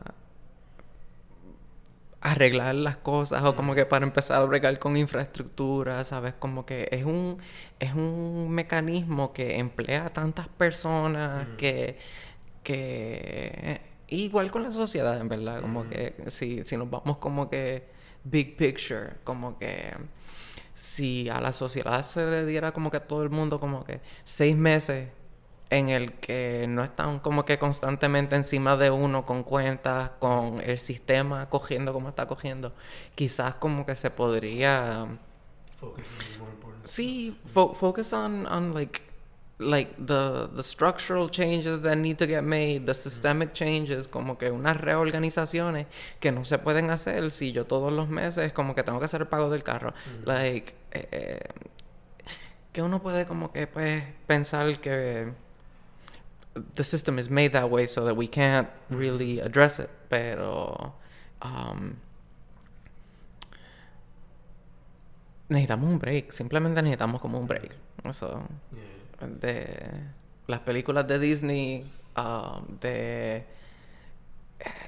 [2.21, 6.35] arreglar las cosas o como que para empezar a bregar con infraestructura, ¿sabes?
[6.35, 7.38] Como que es un
[7.79, 11.99] es un mecanismo que emplea a tantas personas que
[12.64, 17.88] que igual con la sociedad, en verdad, como que si si nos vamos como que
[18.25, 19.95] big picture, como que
[20.75, 24.01] si a la sociedad se le diera como que a todo el mundo como que
[24.25, 25.09] seis meses
[25.71, 30.79] en el que no están como que constantemente encima de uno con cuentas, con el
[30.79, 32.73] sistema cogiendo como está cogiendo,
[33.14, 35.07] quizás como que se podría
[36.85, 39.01] sí fo focus on on like
[39.59, 44.51] like the the structural changes that need to get made, the systemic changes, como que
[44.51, 45.87] unas reorganizaciones
[46.21, 49.23] que no se pueden hacer si yo todos los meses como que tengo que hacer
[49.23, 51.40] el pago del carro, like eh, eh,
[52.73, 55.33] que uno puede como que pues pensar que
[56.75, 59.88] the system is made that way so that we can't really address it.
[60.11, 60.95] Pero
[61.42, 61.97] um,
[65.49, 66.33] necesitamos un break.
[66.33, 67.73] Simplemente necesitamos como un break.
[68.05, 68.42] Eso.
[69.20, 69.90] De
[70.46, 73.44] las películas de Disney, um, de eh,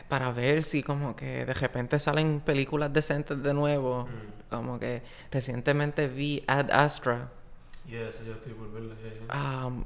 [0.08, 4.04] para ver si como que de repente salen películas decentes de nuevo.
[4.04, 4.50] Mm.
[4.50, 7.28] Como que recientemente vi Ad Astra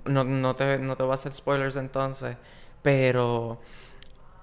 [0.04, 2.36] no, no, te, no te voy a hacer spoilers entonces,
[2.82, 3.60] pero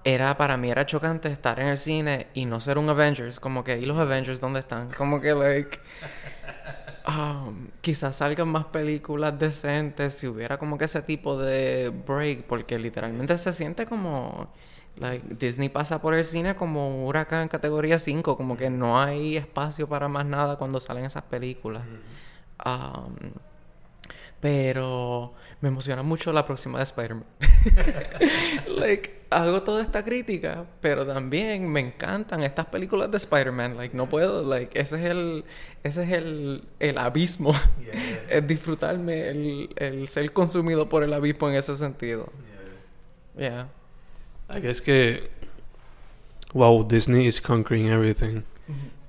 [0.06, 3.64] era para mí era chocante estar en el cine y no ser un Avengers, como
[3.66, 4.90] que, ¿y los Avengers dónde están?
[4.92, 5.78] Como que, like,
[7.08, 12.80] um, quizás salgan más películas decentes si hubiera como que ese tipo de break, porque
[12.80, 14.48] literalmente se siente como,
[14.98, 19.38] like, Disney pasa por el cine como un huracán categoría 5, como que no hay
[19.38, 21.84] espacio para más nada cuando salen esas películas.
[22.66, 23.32] Um,
[24.42, 27.26] pero me emociona mucho la próxima de Spider-Man.
[28.80, 33.76] like, hago toda esta crítica, pero también me encantan estas películas de Spider-Man.
[33.76, 35.44] Like, no puedo, like, ese es el,
[35.84, 37.54] ese es el, el abismo.
[38.30, 42.32] es disfrutarme, el, el, ser consumido por el abismo en ese sentido.
[43.38, 43.68] Yeah.
[44.50, 45.30] I guess que,
[46.54, 48.44] wow, Disney is conquering everything.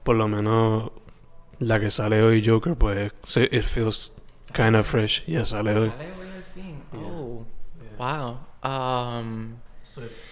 [0.03, 0.91] Por lo menos
[1.61, 4.13] la que sale hoy Joker, pues, it feels
[4.53, 5.23] kind of fresh.
[5.27, 5.91] Yeah, sale hoy.
[5.91, 6.83] Sale hoy al fin.
[6.95, 7.47] Oh,
[7.99, 8.39] wow.
[8.63, 10.23] Um, so it's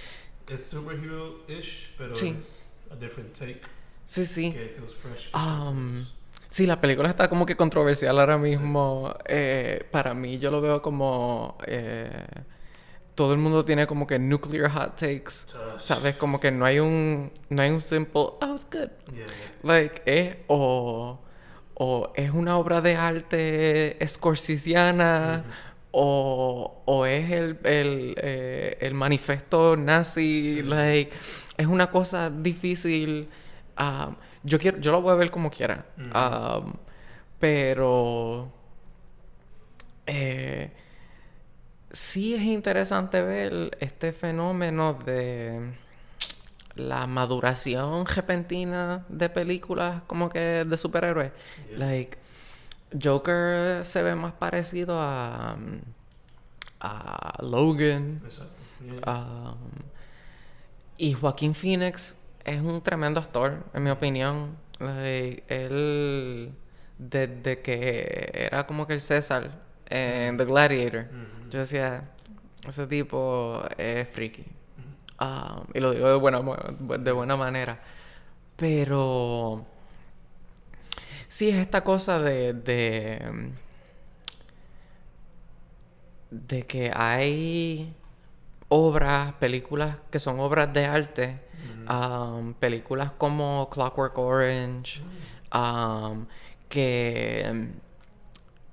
[0.49, 2.35] it's superhero-ish, pero sí.
[2.35, 3.63] it's a different take.
[4.05, 4.49] Sí, sí.
[4.51, 5.29] Okay, it feels fresh.
[5.35, 6.07] Um,
[6.51, 9.15] sí, la película está como que controversial ahora mismo.
[9.27, 11.59] Eh, para mí, yo lo veo como.
[11.67, 12.27] Eh,
[13.15, 15.47] todo el mundo tiene como que nuclear hot takes.
[15.79, 16.17] ¿Sabes?
[16.17, 17.33] Como que no hay un.
[17.51, 18.31] No hay un simple.
[18.41, 18.91] Oh, it's good.
[19.13, 19.27] Yeah,
[19.63, 21.19] Like, eh, o
[21.79, 25.45] o es una obra de arte escorsisiana
[25.93, 31.17] o, o, es el, el, eh, el manifiesto nazi, like,
[31.57, 33.29] es una cosa difícil.
[33.79, 36.75] Um, yo quiero, yo lo voy a ver como quiera, um,
[37.39, 38.51] pero
[40.07, 40.73] eh,
[41.91, 45.73] sí es interesante ver este fenómeno de
[46.79, 51.33] la maduración repentina de películas como que de superhéroes.
[51.77, 52.19] Like,
[53.01, 55.57] Joker se ve más parecido a,
[56.81, 58.21] a Logan.
[58.25, 58.63] Exacto.
[59.07, 59.57] Um,
[60.97, 64.57] y Joaquín Phoenix es un tremendo actor, en mi opinión.
[64.81, 66.53] él,
[66.99, 69.51] desde que era como que el César
[69.87, 71.07] en The Gladiator,
[71.51, 72.11] yo decía,
[72.67, 74.45] ese tipo es freaky.
[75.19, 77.81] Ah, y lo digo de buena, de buena manera.
[78.57, 79.65] Pero
[81.29, 82.53] sí es esta cosa de,
[86.31, 87.95] de, que hay
[88.69, 91.41] obras, películas que son obras de arte,
[91.89, 95.03] um, películas como Clockwork Orange,
[95.55, 96.27] um,
[96.69, 97.71] que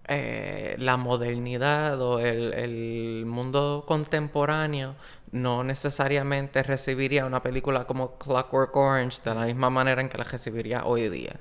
[0.07, 4.95] eh, la modernidad o el, el, mundo contemporáneo
[5.31, 10.23] no necesariamente recibiría una película como Clockwork Orange de la misma manera en que la
[10.23, 11.39] recibiría hoy día.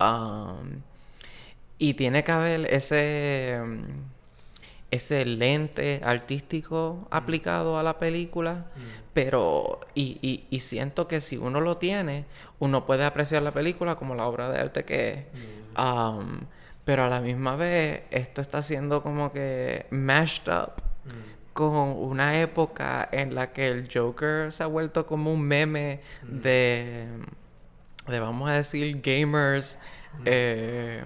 [0.00, 0.80] Um,
[1.78, 3.60] y tiene que haber ese
[4.90, 8.66] ese lente artístico aplicado a la película,
[9.14, 12.24] pero y, y, siento que si uno lo tiene,
[12.58, 15.24] uno puede apreciar la película como la obra de arte que es.
[15.78, 16.40] Um,
[16.84, 20.82] pero a la misma vez, esto está siendo como que mashed up
[21.52, 27.06] con una época en la que el Joker se ha vuelto como un meme de,
[28.06, 29.78] de, vamos a decir, gamers.
[30.24, 31.02] Eh,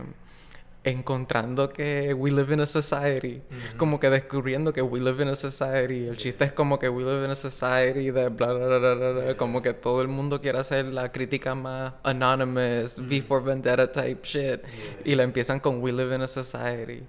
[0.85, 3.43] encontrando que we live in a society,
[3.78, 6.07] como que descubriendo que we live in a society.
[6.07, 9.37] El chiste es como que we live in a society de bla bla bla bla,
[9.37, 14.20] como que todo el mundo quiere hacer la crítica más anonymous, V for Vendetta type
[14.22, 14.61] shit,
[15.05, 17.03] y la empiezan con we live in a society.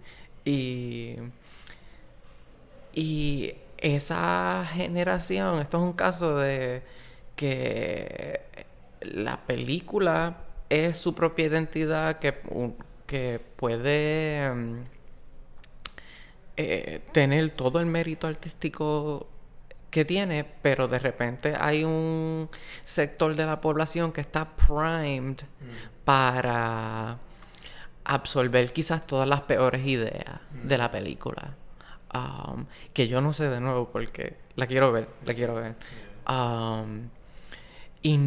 [0.46, 1.18] Y
[2.94, 6.82] y esa generación, esto es un caso de
[7.36, 8.40] que
[9.02, 10.38] la película
[10.70, 12.34] es su propia identidad, que
[13.06, 14.84] que puede mm,
[16.58, 19.28] eh, tener todo el mérito artístico
[19.90, 22.50] que tiene, pero de repente hay un
[22.84, 26.04] sector de la población que está primed mm.
[26.04, 27.18] para
[28.04, 30.92] absorber quizás todas las peores ideas de la mm.
[30.92, 31.56] película.
[32.14, 35.76] Um, que yo no sé de nuevo porque la quiero ver, la quiero ver.
[36.28, 37.10] Um,
[38.02, 38.18] y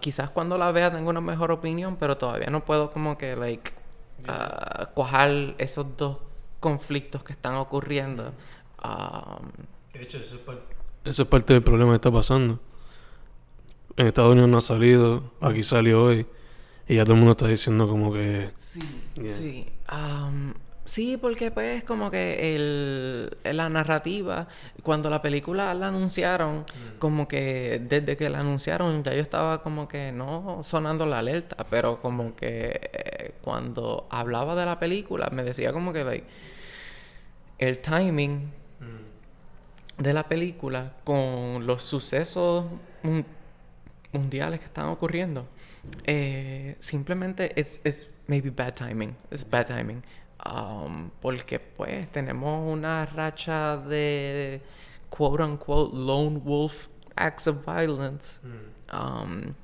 [0.00, 3.72] quizás cuando la vea tengo una mejor opinión, pero todavía no puedo como que, like,
[4.28, 6.18] uh, cuajar esos dos
[6.60, 8.32] conflictos que están ocurriendo.
[8.84, 9.48] Um,
[9.92, 10.36] de hecho, eso
[11.04, 12.60] es, parte del problema que está pasando.
[13.96, 16.26] En Estados Unidos no ha salido, aquí salió hoy,
[16.86, 18.52] y ya todo el mundo está diciendo como que...
[18.56, 18.80] Sí,
[19.22, 19.68] sí.
[19.90, 20.52] Um,
[20.88, 24.48] Sí, porque pues como que el, la narrativa,
[24.82, 26.98] cuando la película la anunciaron, mm.
[26.98, 31.66] como que desde que la anunciaron ya yo estaba como que no sonando la alerta,
[31.68, 36.26] pero como que eh, cuando hablaba de la película me decía como que like,
[37.58, 40.02] el timing mm.
[40.02, 42.64] de la película con los sucesos
[44.10, 45.46] mundiales que están ocurriendo,
[46.04, 50.02] eh, simplemente es, es maybe bad timing, es bad timing.
[50.44, 54.62] Um, porque pues tenemos una racha de
[55.10, 56.86] quote unquote lone wolf
[57.16, 58.96] acts of violence mm.
[58.96, 59.54] um,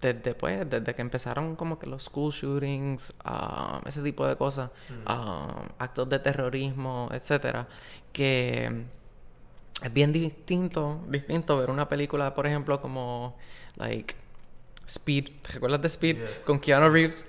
[0.00, 4.70] desde pues desde que empezaron como que los school shootings um, ese tipo de cosas
[4.88, 5.08] mm.
[5.78, 7.68] actos de terrorismo etcétera
[8.12, 8.86] que
[9.82, 13.36] es bien distinto distinto ver una película por ejemplo como
[13.76, 14.16] like
[14.86, 16.16] Speed, ¿te recuerdas de Speed?
[16.44, 17.24] Con Keanu Reeves.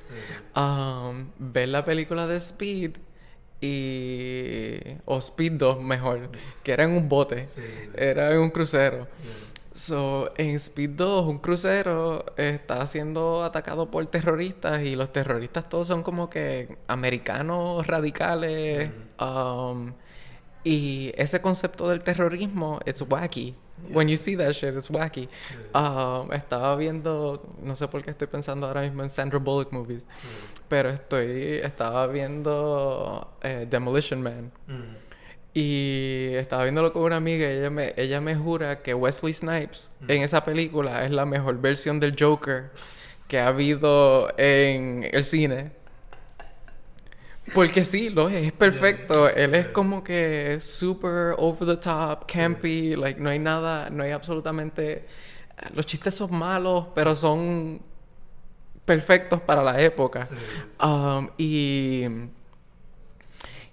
[0.55, 2.97] Um, ver la película de Speed
[3.61, 4.79] y...
[5.05, 6.29] o Speed 2 mejor,
[6.63, 7.47] que era en un bote,
[7.95, 9.07] era en un crucero.
[9.73, 15.87] So, en Speed 2, un crucero está siendo atacado por terroristas y los terroristas todos
[15.87, 18.89] son como que americanos radicales.
[19.19, 19.93] um,
[20.63, 23.55] y ese concepto del terrorismo es wacky.
[23.91, 25.29] When you see that shit, it's wacky.
[25.73, 30.07] Um, estaba viendo, no sé por qué estoy pensando ahora mismo en Sandra Bullock movies,
[30.67, 34.51] pero estoy, estaba viendo eh, Demolition Man.
[35.53, 39.89] Y estaba viéndolo con una amiga y ella me, ella me jura que Wesley Snipes
[40.07, 42.71] en esa película es la mejor versión del Joker
[43.27, 45.71] que ha habido en el cine.
[47.53, 49.29] Porque sí, lo es, es perfecto.
[49.29, 54.11] Él es como que super over the top, campy, like no hay nada, no hay
[54.11, 55.05] absolutamente
[55.73, 57.81] los chistes son malos, pero son
[58.85, 60.27] perfectos para la época.
[60.81, 62.05] Um, y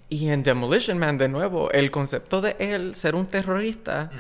[0.09, 4.11] y en Demolition Man de nuevo, el concepto de él ser un terrorista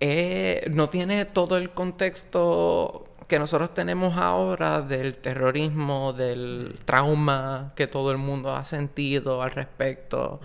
[0.00, 7.86] eh, no tiene todo el contexto que nosotros tenemos ahora del terrorismo, del trauma que
[7.86, 10.38] todo el mundo ha sentido al respecto.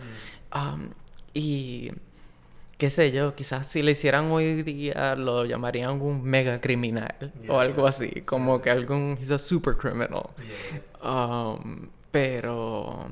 [0.54, 0.58] Mm.
[0.58, 0.90] Um,
[1.34, 1.92] y
[2.78, 7.60] qué sé yo, quizás si le hicieran hoy día lo llamarían un mega criminal o
[7.60, 10.30] algo así, como que algún, he's a super criminal.
[11.04, 13.10] Um, pero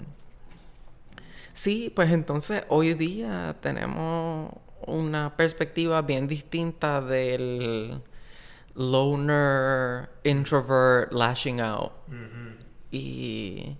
[1.51, 4.53] sí, pues entonces hoy día tenemos
[4.87, 7.99] una perspectiva bien distinta del
[8.75, 11.93] loner, introvert, lashing out.
[12.91, 13.75] Y.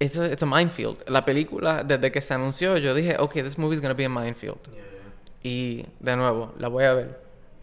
[0.00, 1.02] it's a, it's a minefield.
[1.08, 4.08] La película, desde que se anunció, yo dije, ok, this movie is gonna be a
[4.08, 4.58] minefield.
[5.42, 7.20] Y de nuevo, la voy a ver.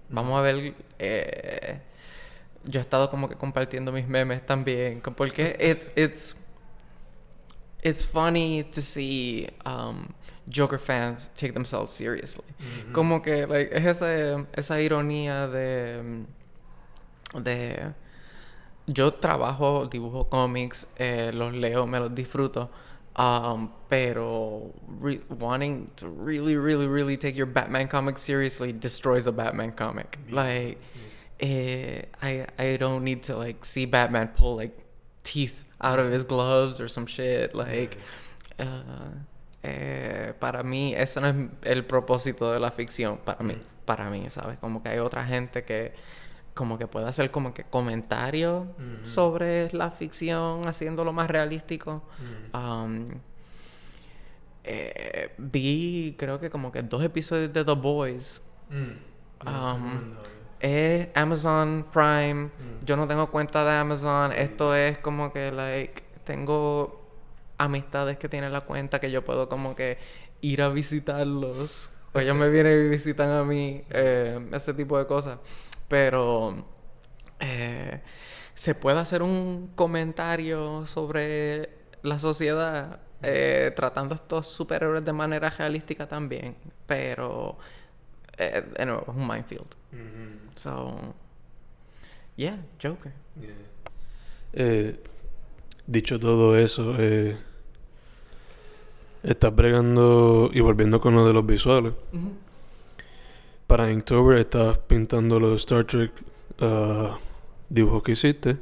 [0.09, 0.73] Vamos a ver.
[0.99, 1.79] Eh,
[2.63, 5.01] yo he estado como que compartiendo mis memes también.
[5.01, 6.35] Porque it's, it's,
[7.81, 10.13] it's funny to see um,
[10.49, 12.45] Joker fans take themselves seriously.
[12.93, 16.25] Como que like, es esa, esa ironía de.
[17.41, 17.93] de
[18.87, 22.69] yo trabajo, dibujo cómics, eh, los leo, me los disfruto.
[23.15, 24.73] Um, pero
[25.29, 30.17] wanting to really, really, really take your Batman comic seriously destroys a Batman comic.
[30.29, 30.79] Like,
[31.39, 34.77] eh, I I don't need to like see Batman pull like
[35.23, 37.53] teeth out of his gloves or some shit.
[37.53, 37.97] Like,
[38.57, 39.09] uh,
[39.63, 43.19] eh, para mí ese no es el propósito de la ficción.
[43.23, 45.93] Para mí, para mí, sabes, como que hay otra gente que
[46.53, 48.67] como que puede hacer como que comentarios
[49.03, 52.03] sobre la ficción haciéndolo más realístico.
[52.53, 53.07] Um,
[54.63, 58.41] eh, vi creo que como que dos episodios de The Boys.
[58.69, 59.47] Mm.
[59.47, 60.15] Um,
[60.59, 62.45] es Amazon Prime.
[62.45, 62.85] Mm.
[62.85, 64.33] Yo no tengo cuenta de Amazon.
[64.33, 67.00] Esto es como que like tengo
[67.63, 69.97] amistades que tienen la cuenta que yo puedo como que
[70.41, 71.89] ir a visitarlos.
[72.13, 73.83] O ellos me vienen y visitan a mí.
[73.89, 75.39] Eh, ese tipo de cosas.
[75.87, 76.65] Pero
[77.39, 78.01] eh,
[78.53, 81.69] se puede hacer un comentario sobre
[82.01, 86.55] la sociedad eh, tratando a estos superhéroes de manera realística también.
[86.85, 87.57] Pero,
[88.37, 89.67] de nuevo, es un minefield.
[90.55, 91.13] So,
[92.35, 93.13] yeah, Joker.
[95.85, 96.95] dicho todo eso,
[99.23, 101.93] estás bregando y volviendo con lo de los visuales
[103.71, 106.11] para Inktober estás pintando los Star Trek
[106.59, 107.15] uh,
[107.69, 108.57] dibujos que hiciste.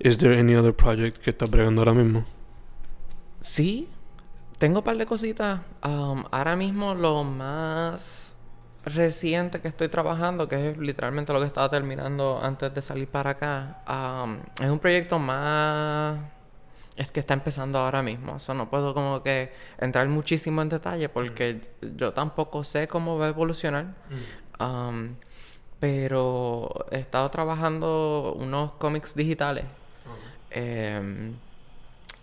[0.00, 2.26] Is there any other project que estás bregando ahora mismo?
[3.40, 3.88] Sí,
[4.58, 5.62] tengo un par de cositas.
[5.82, 8.36] Um, ahora mismo lo más
[8.84, 13.30] reciente que estoy trabajando, que es literalmente lo que estaba terminando antes de salir para
[13.30, 16.18] acá, um, es un proyecto más
[16.98, 18.36] es que está empezando ahora mismo.
[18.36, 21.60] Eso no puedo como que entrar muchísimo en detalle porque
[21.96, 23.94] yo tampoco sé cómo va a evolucionar.
[24.58, 25.14] Um,
[25.78, 29.64] pero he estado trabajando unos cómics digitales
[30.50, 31.34] em,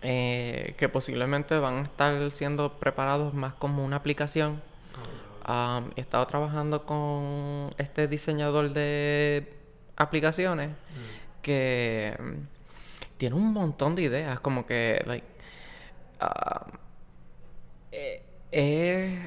[0.01, 4.61] eh, que posiblemente van a estar siendo preparados más como una aplicación.
[5.47, 9.53] Um, he estado trabajando con este diseñador de
[9.95, 10.71] aplicaciones
[11.41, 12.17] que
[13.17, 15.23] tiene un montón de ideas, como que,
[16.19, 16.65] ah,
[17.91, 18.21] eh,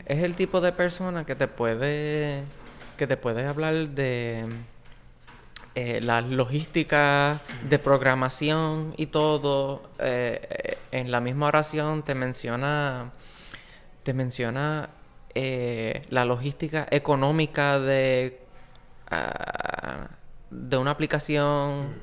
[0.07, 2.45] es, el tipo de persona que te puede,
[2.97, 4.45] que te puede hablar de
[5.75, 9.91] eh, la logística de programación y todo.
[9.99, 13.13] Eh, en la misma oración te menciona,
[14.03, 14.91] te menciona
[16.11, 18.41] la logística económica de,
[19.11, 20.09] ah,
[20.51, 21.95] de una aplicación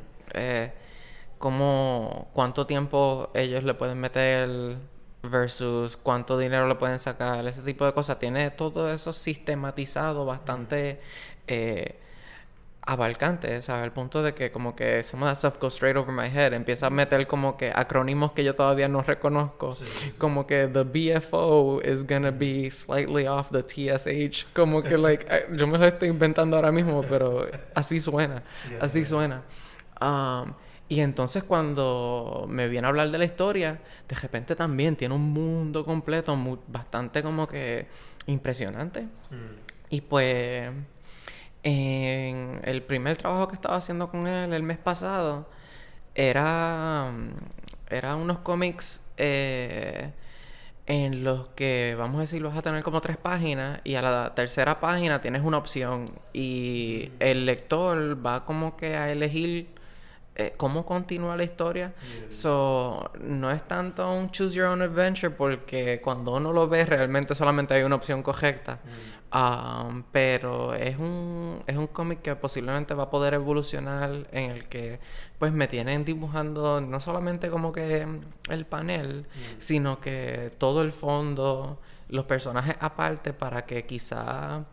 [1.38, 4.78] cómo, cuánto tiempo ellos le pueden meter
[5.24, 8.20] versus cuánto dinero le pueden sacar, ese tipo de cosas.
[8.20, 11.00] Tiene todo eso sistematizado bastante
[11.48, 12.00] eh,
[12.86, 13.84] abarcante, ¿sabes?
[13.84, 16.54] Al punto de que como que some of that stuff goes straight over my head.
[16.54, 19.76] Empieza a meter como que acrónimos que yo todavía no reconozco.
[20.18, 24.54] Como que the BFO is gonna be slightly off the TSH.
[24.54, 28.44] Como que like, yo me lo estoy inventando ahora mismo, pero así suena.
[28.80, 29.44] así suena.
[30.00, 30.54] Um,
[30.88, 35.34] y entonces cuando me viene a hablar de la historia, de repente también tiene un
[35.34, 37.88] mundo completo bastante como que
[38.28, 39.02] impresionante.
[39.02, 39.66] Mm.
[39.90, 40.70] Y pues
[41.64, 45.50] en el primer trabajo que estaba haciendo con él el mes pasado
[46.14, 47.12] era,
[47.90, 50.12] era unos cómics eh,
[50.86, 54.36] en los que, vamos a decir, vas a tener como tres páginas y a la
[54.36, 57.16] tercera página tienes una opción y mm.
[57.22, 59.74] el lector va como que a elegir
[60.38, 61.94] eh, cómo continúa la historia.
[62.30, 67.34] So, no es tanto un choose your own adventure porque cuando uno lo ve realmente
[67.34, 68.80] solamente hay una opción correcta.
[69.34, 74.68] Um, pero es un, es un cómic que posiblemente va a poder evolucionar en el
[74.68, 75.00] que
[75.40, 78.06] pues me tienen dibujando no solamente como que
[78.50, 79.26] el panel,
[79.58, 81.80] sino que todo el fondo,
[82.10, 84.64] los personajes aparte para que quizá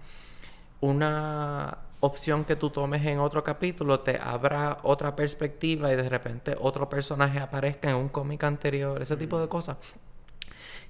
[0.81, 6.57] una opción que tú tomes en otro capítulo te abra otra perspectiva y de repente
[6.59, 9.77] otro personaje aparezca en un cómic anterior, ese tipo de cosas.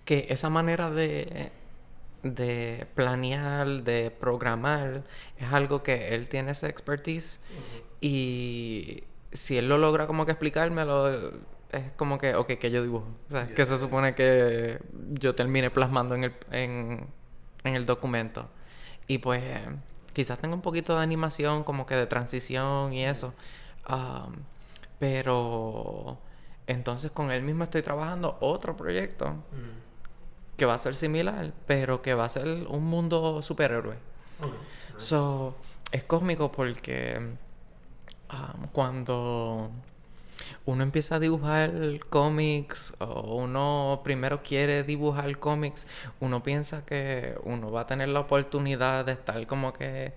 [0.06, 1.52] Que esa manera de,
[2.22, 5.04] de planear, de programar,
[5.36, 7.40] es algo que él tiene esa expertise
[8.00, 11.10] y si él lo logra como que explicármelo,
[11.72, 13.06] es como que, ok, que yo dibujo.
[13.28, 14.78] O sea, que se supone que
[15.10, 17.06] yo termine plasmando en el, en,
[17.64, 18.48] en el documento.
[19.06, 19.42] Y pues
[20.12, 23.34] quizás tenga un poquito de animación, como que de transición y eso.
[23.88, 24.34] Um,
[24.98, 26.18] pero
[26.66, 30.56] entonces con él mismo estoy trabajando otro proyecto mm.
[30.56, 33.96] que va a ser similar, pero que va a ser un mundo superhéroe.
[34.96, 35.54] So,
[35.90, 37.18] es cósmico porque
[38.32, 39.70] um, cuando
[40.66, 41.72] uno empieza a dibujar
[42.08, 45.86] cómics o uno primero quiere dibujar cómics,
[46.20, 50.12] uno piensa que uno va a tener la oportunidad de estar como que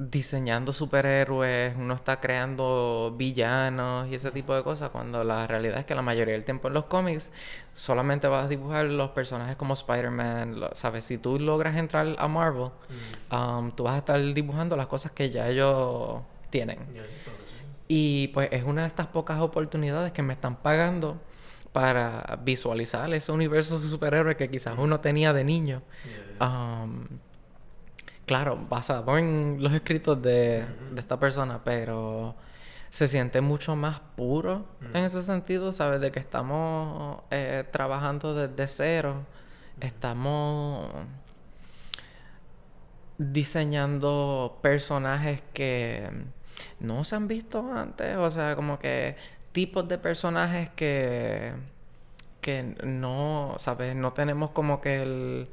[0.00, 5.84] diseñando superhéroes, uno está creando villanos y ese tipo de cosas, cuando la realidad es
[5.84, 7.30] que la mayoría del tiempo en los cómics
[7.74, 11.04] solamente vas a dibujar los personajes como Spider-Man, ¿sabes?
[11.04, 12.70] Si tú logras entrar a Marvel,
[13.30, 16.78] um, tú vas a estar dibujando las cosas que ya ellos tienen.
[17.92, 21.20] Y pues es una de estas pocas oportunidades que me están pagando
[21.72, 25.82] para visualizar ese universo de superhéroes que quizás uno tenía de niño.
[26.40, 27.06] Um,
[28.26, 30.64] claro, basado en los escritos de,
[30.96, 32.36] esta persona, pero
[32.90, 36.00] se siente mucho más puro en ese sentido, ¿sabes?
[36.00, 39.26] De que estamos eh, trabajando desde cero,
[39.80, 40.86] estamos
[43.18, 46.08] diseñando personajes que
[46.80, 49.16] no se han visto antes, o sea, como que
[49.52, 51.52] tipos de personajes que
[52.40, 53.94] que no, ¿sabes?
[53.94, 55.48] No tenemos como que el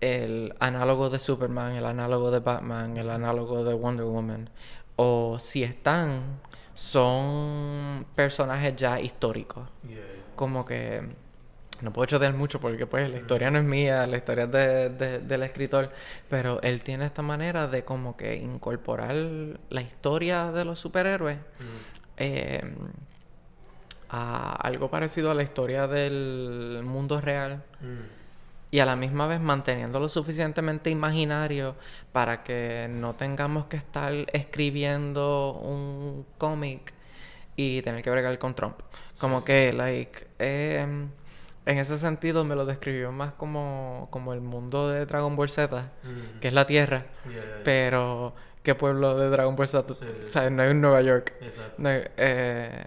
[0.00, 4.50] el análogo de Superman, el análogo de Batman, el análogo de Wonder Woman.
[4.96, 6.40] O si están,
[6.74, 9.68] son personajes ya históricos.
[10.34, 11.02] Como que
[11.82, 15.20] no puedo chotear mucho porque pues la historia no es mía, la historia es de,
[15.20, 15.90] del escritor,
[16.28, 19.14] pero él tiene esta manera de como que incorporar
[19.68, 21.38] la historia de los superhéroes
[22.16, 22.74] em,
[24.08, 27.62] a algo parecido a la historia del mundo real
[28.70, 31.76] y a la misma vez manteniendo suficientemente imaginario
[32.12, 36.92] para que no tengamos que estar escribiendo un cómic
[37.56, 38.78] y tener que bregar con Trump.
[39.18, 41.08] Como que, like, em,
[41.66, 45.92] en ese sentido me lo describió más como, como el mundo de Dragon Ball Z,
[46.02, 46.38] mm.
[46.40, 47.06] que es la Tierra,
[47.64, 49.84] pero ¿qué pueblo de Dragon Ball Z?
[50.50, 51.34] No hay un Nueva York.
[51.40, 51.82] Exacto.
[51.84, 52.84] eh,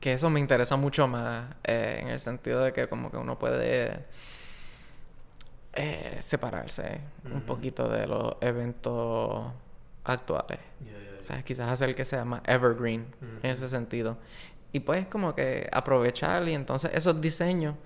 [0.00, 3.38] que eso me interesa mucho más eh, en el sentido de que como que uno
[3.38, 4.04] puede
[5.72, 9.52] eh, separarse un poquito de los eventos
[10.04, 10.58] actuales.
[11.20, 13.06] Sea, quizás hacer que sea más evergreen
[13.42, 14.16] en ese sentido.
[14.72, 17.76] Y pues como que aprovechar y entonces esos diseños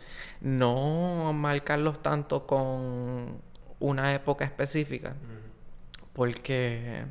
[0.40, 3.40] no marcarlos tanto con
[3.78, 5.14] una época específica.
[6.12, 7.04] Porque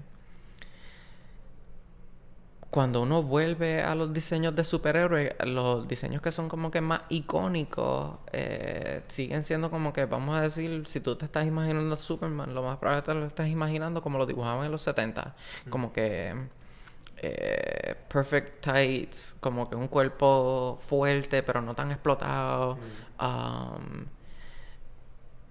[2.69, 7.01] cuando uno vuelve a los diseños de superhéroes, los diseños que son como que más
[7.09, 11.97] icónicos, eh, siguen siendo como que, vamos a decir, si tú te estás imaginando a
[11.97, 14.81] Superman, lo más probable es que te lo estás imaginando como lo dibujaban en los
[14.83, 15.35] 70.
[15.69, 16.35] Como que
[17.21, 22.77] eh, perfect tights, como que un cuerpo fuerte pero no tan explotado.
[23.19, 24.05] Um,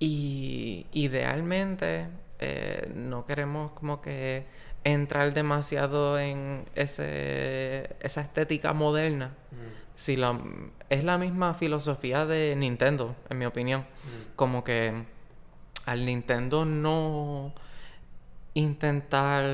[0.01, 2.07] y idealmente
[2.39, 4.47] eh, no queremos como que
[4.85, 9.35] entrar demasiado en ese, esa estética moderna.
[9.51, 9.79] Mm.
[9.95, 10.41] Si la,
[10.89, 13.81] es la misma filosofía de Nintendo, en mi opinión.
[13.81, 14.37] Mm.
[14.37, 15.05] Como que
[15.85, 17.53] al Nintendo no
[18.55, 19.45] intentar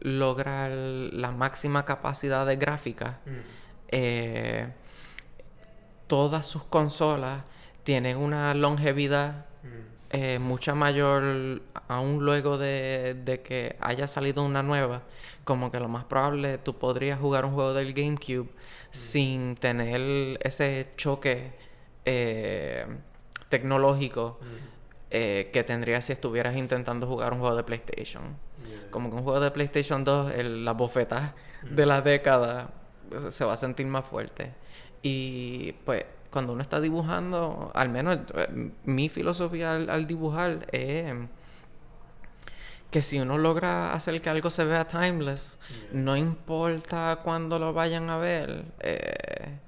[0.00, 3.30] lograr la máxima capacidad de gráfica, mm.
[3.88, 4.68] eh,
[6.06, 7.42] todas sus consolas
[7.84, 9.46] tienen una longevidad
[10.16, 15.02] eh, mucha mayor aún luego de, que haya salido una nueva,
[15.42, 18.48] como que lo más probable tú podrías jugar un juego del GameCube
[18.92, 21.54] sin tener ese choque
[22.04, 22.86] eh,
[23.48, 24.38] tecnológico
[25.16, 28.36] eh, que tendrías si estuvieras intentando jugar un juego de PlayStation.
[28.90, 32.70] Como que un juego de PlayStation 2, el, la bofeta de la década
[33.28, 34.52] se va a sentir más fuerte.
[35.02, 41.14] Y pues cuando uno está dibujando, al menos eh, mi filosofía al, dibujar es
[42.90, 45.60] que si uno logra hacer que algo se vea timeless,
[45.92, 49.60] no importa cuándo lo vayan a ver, eh,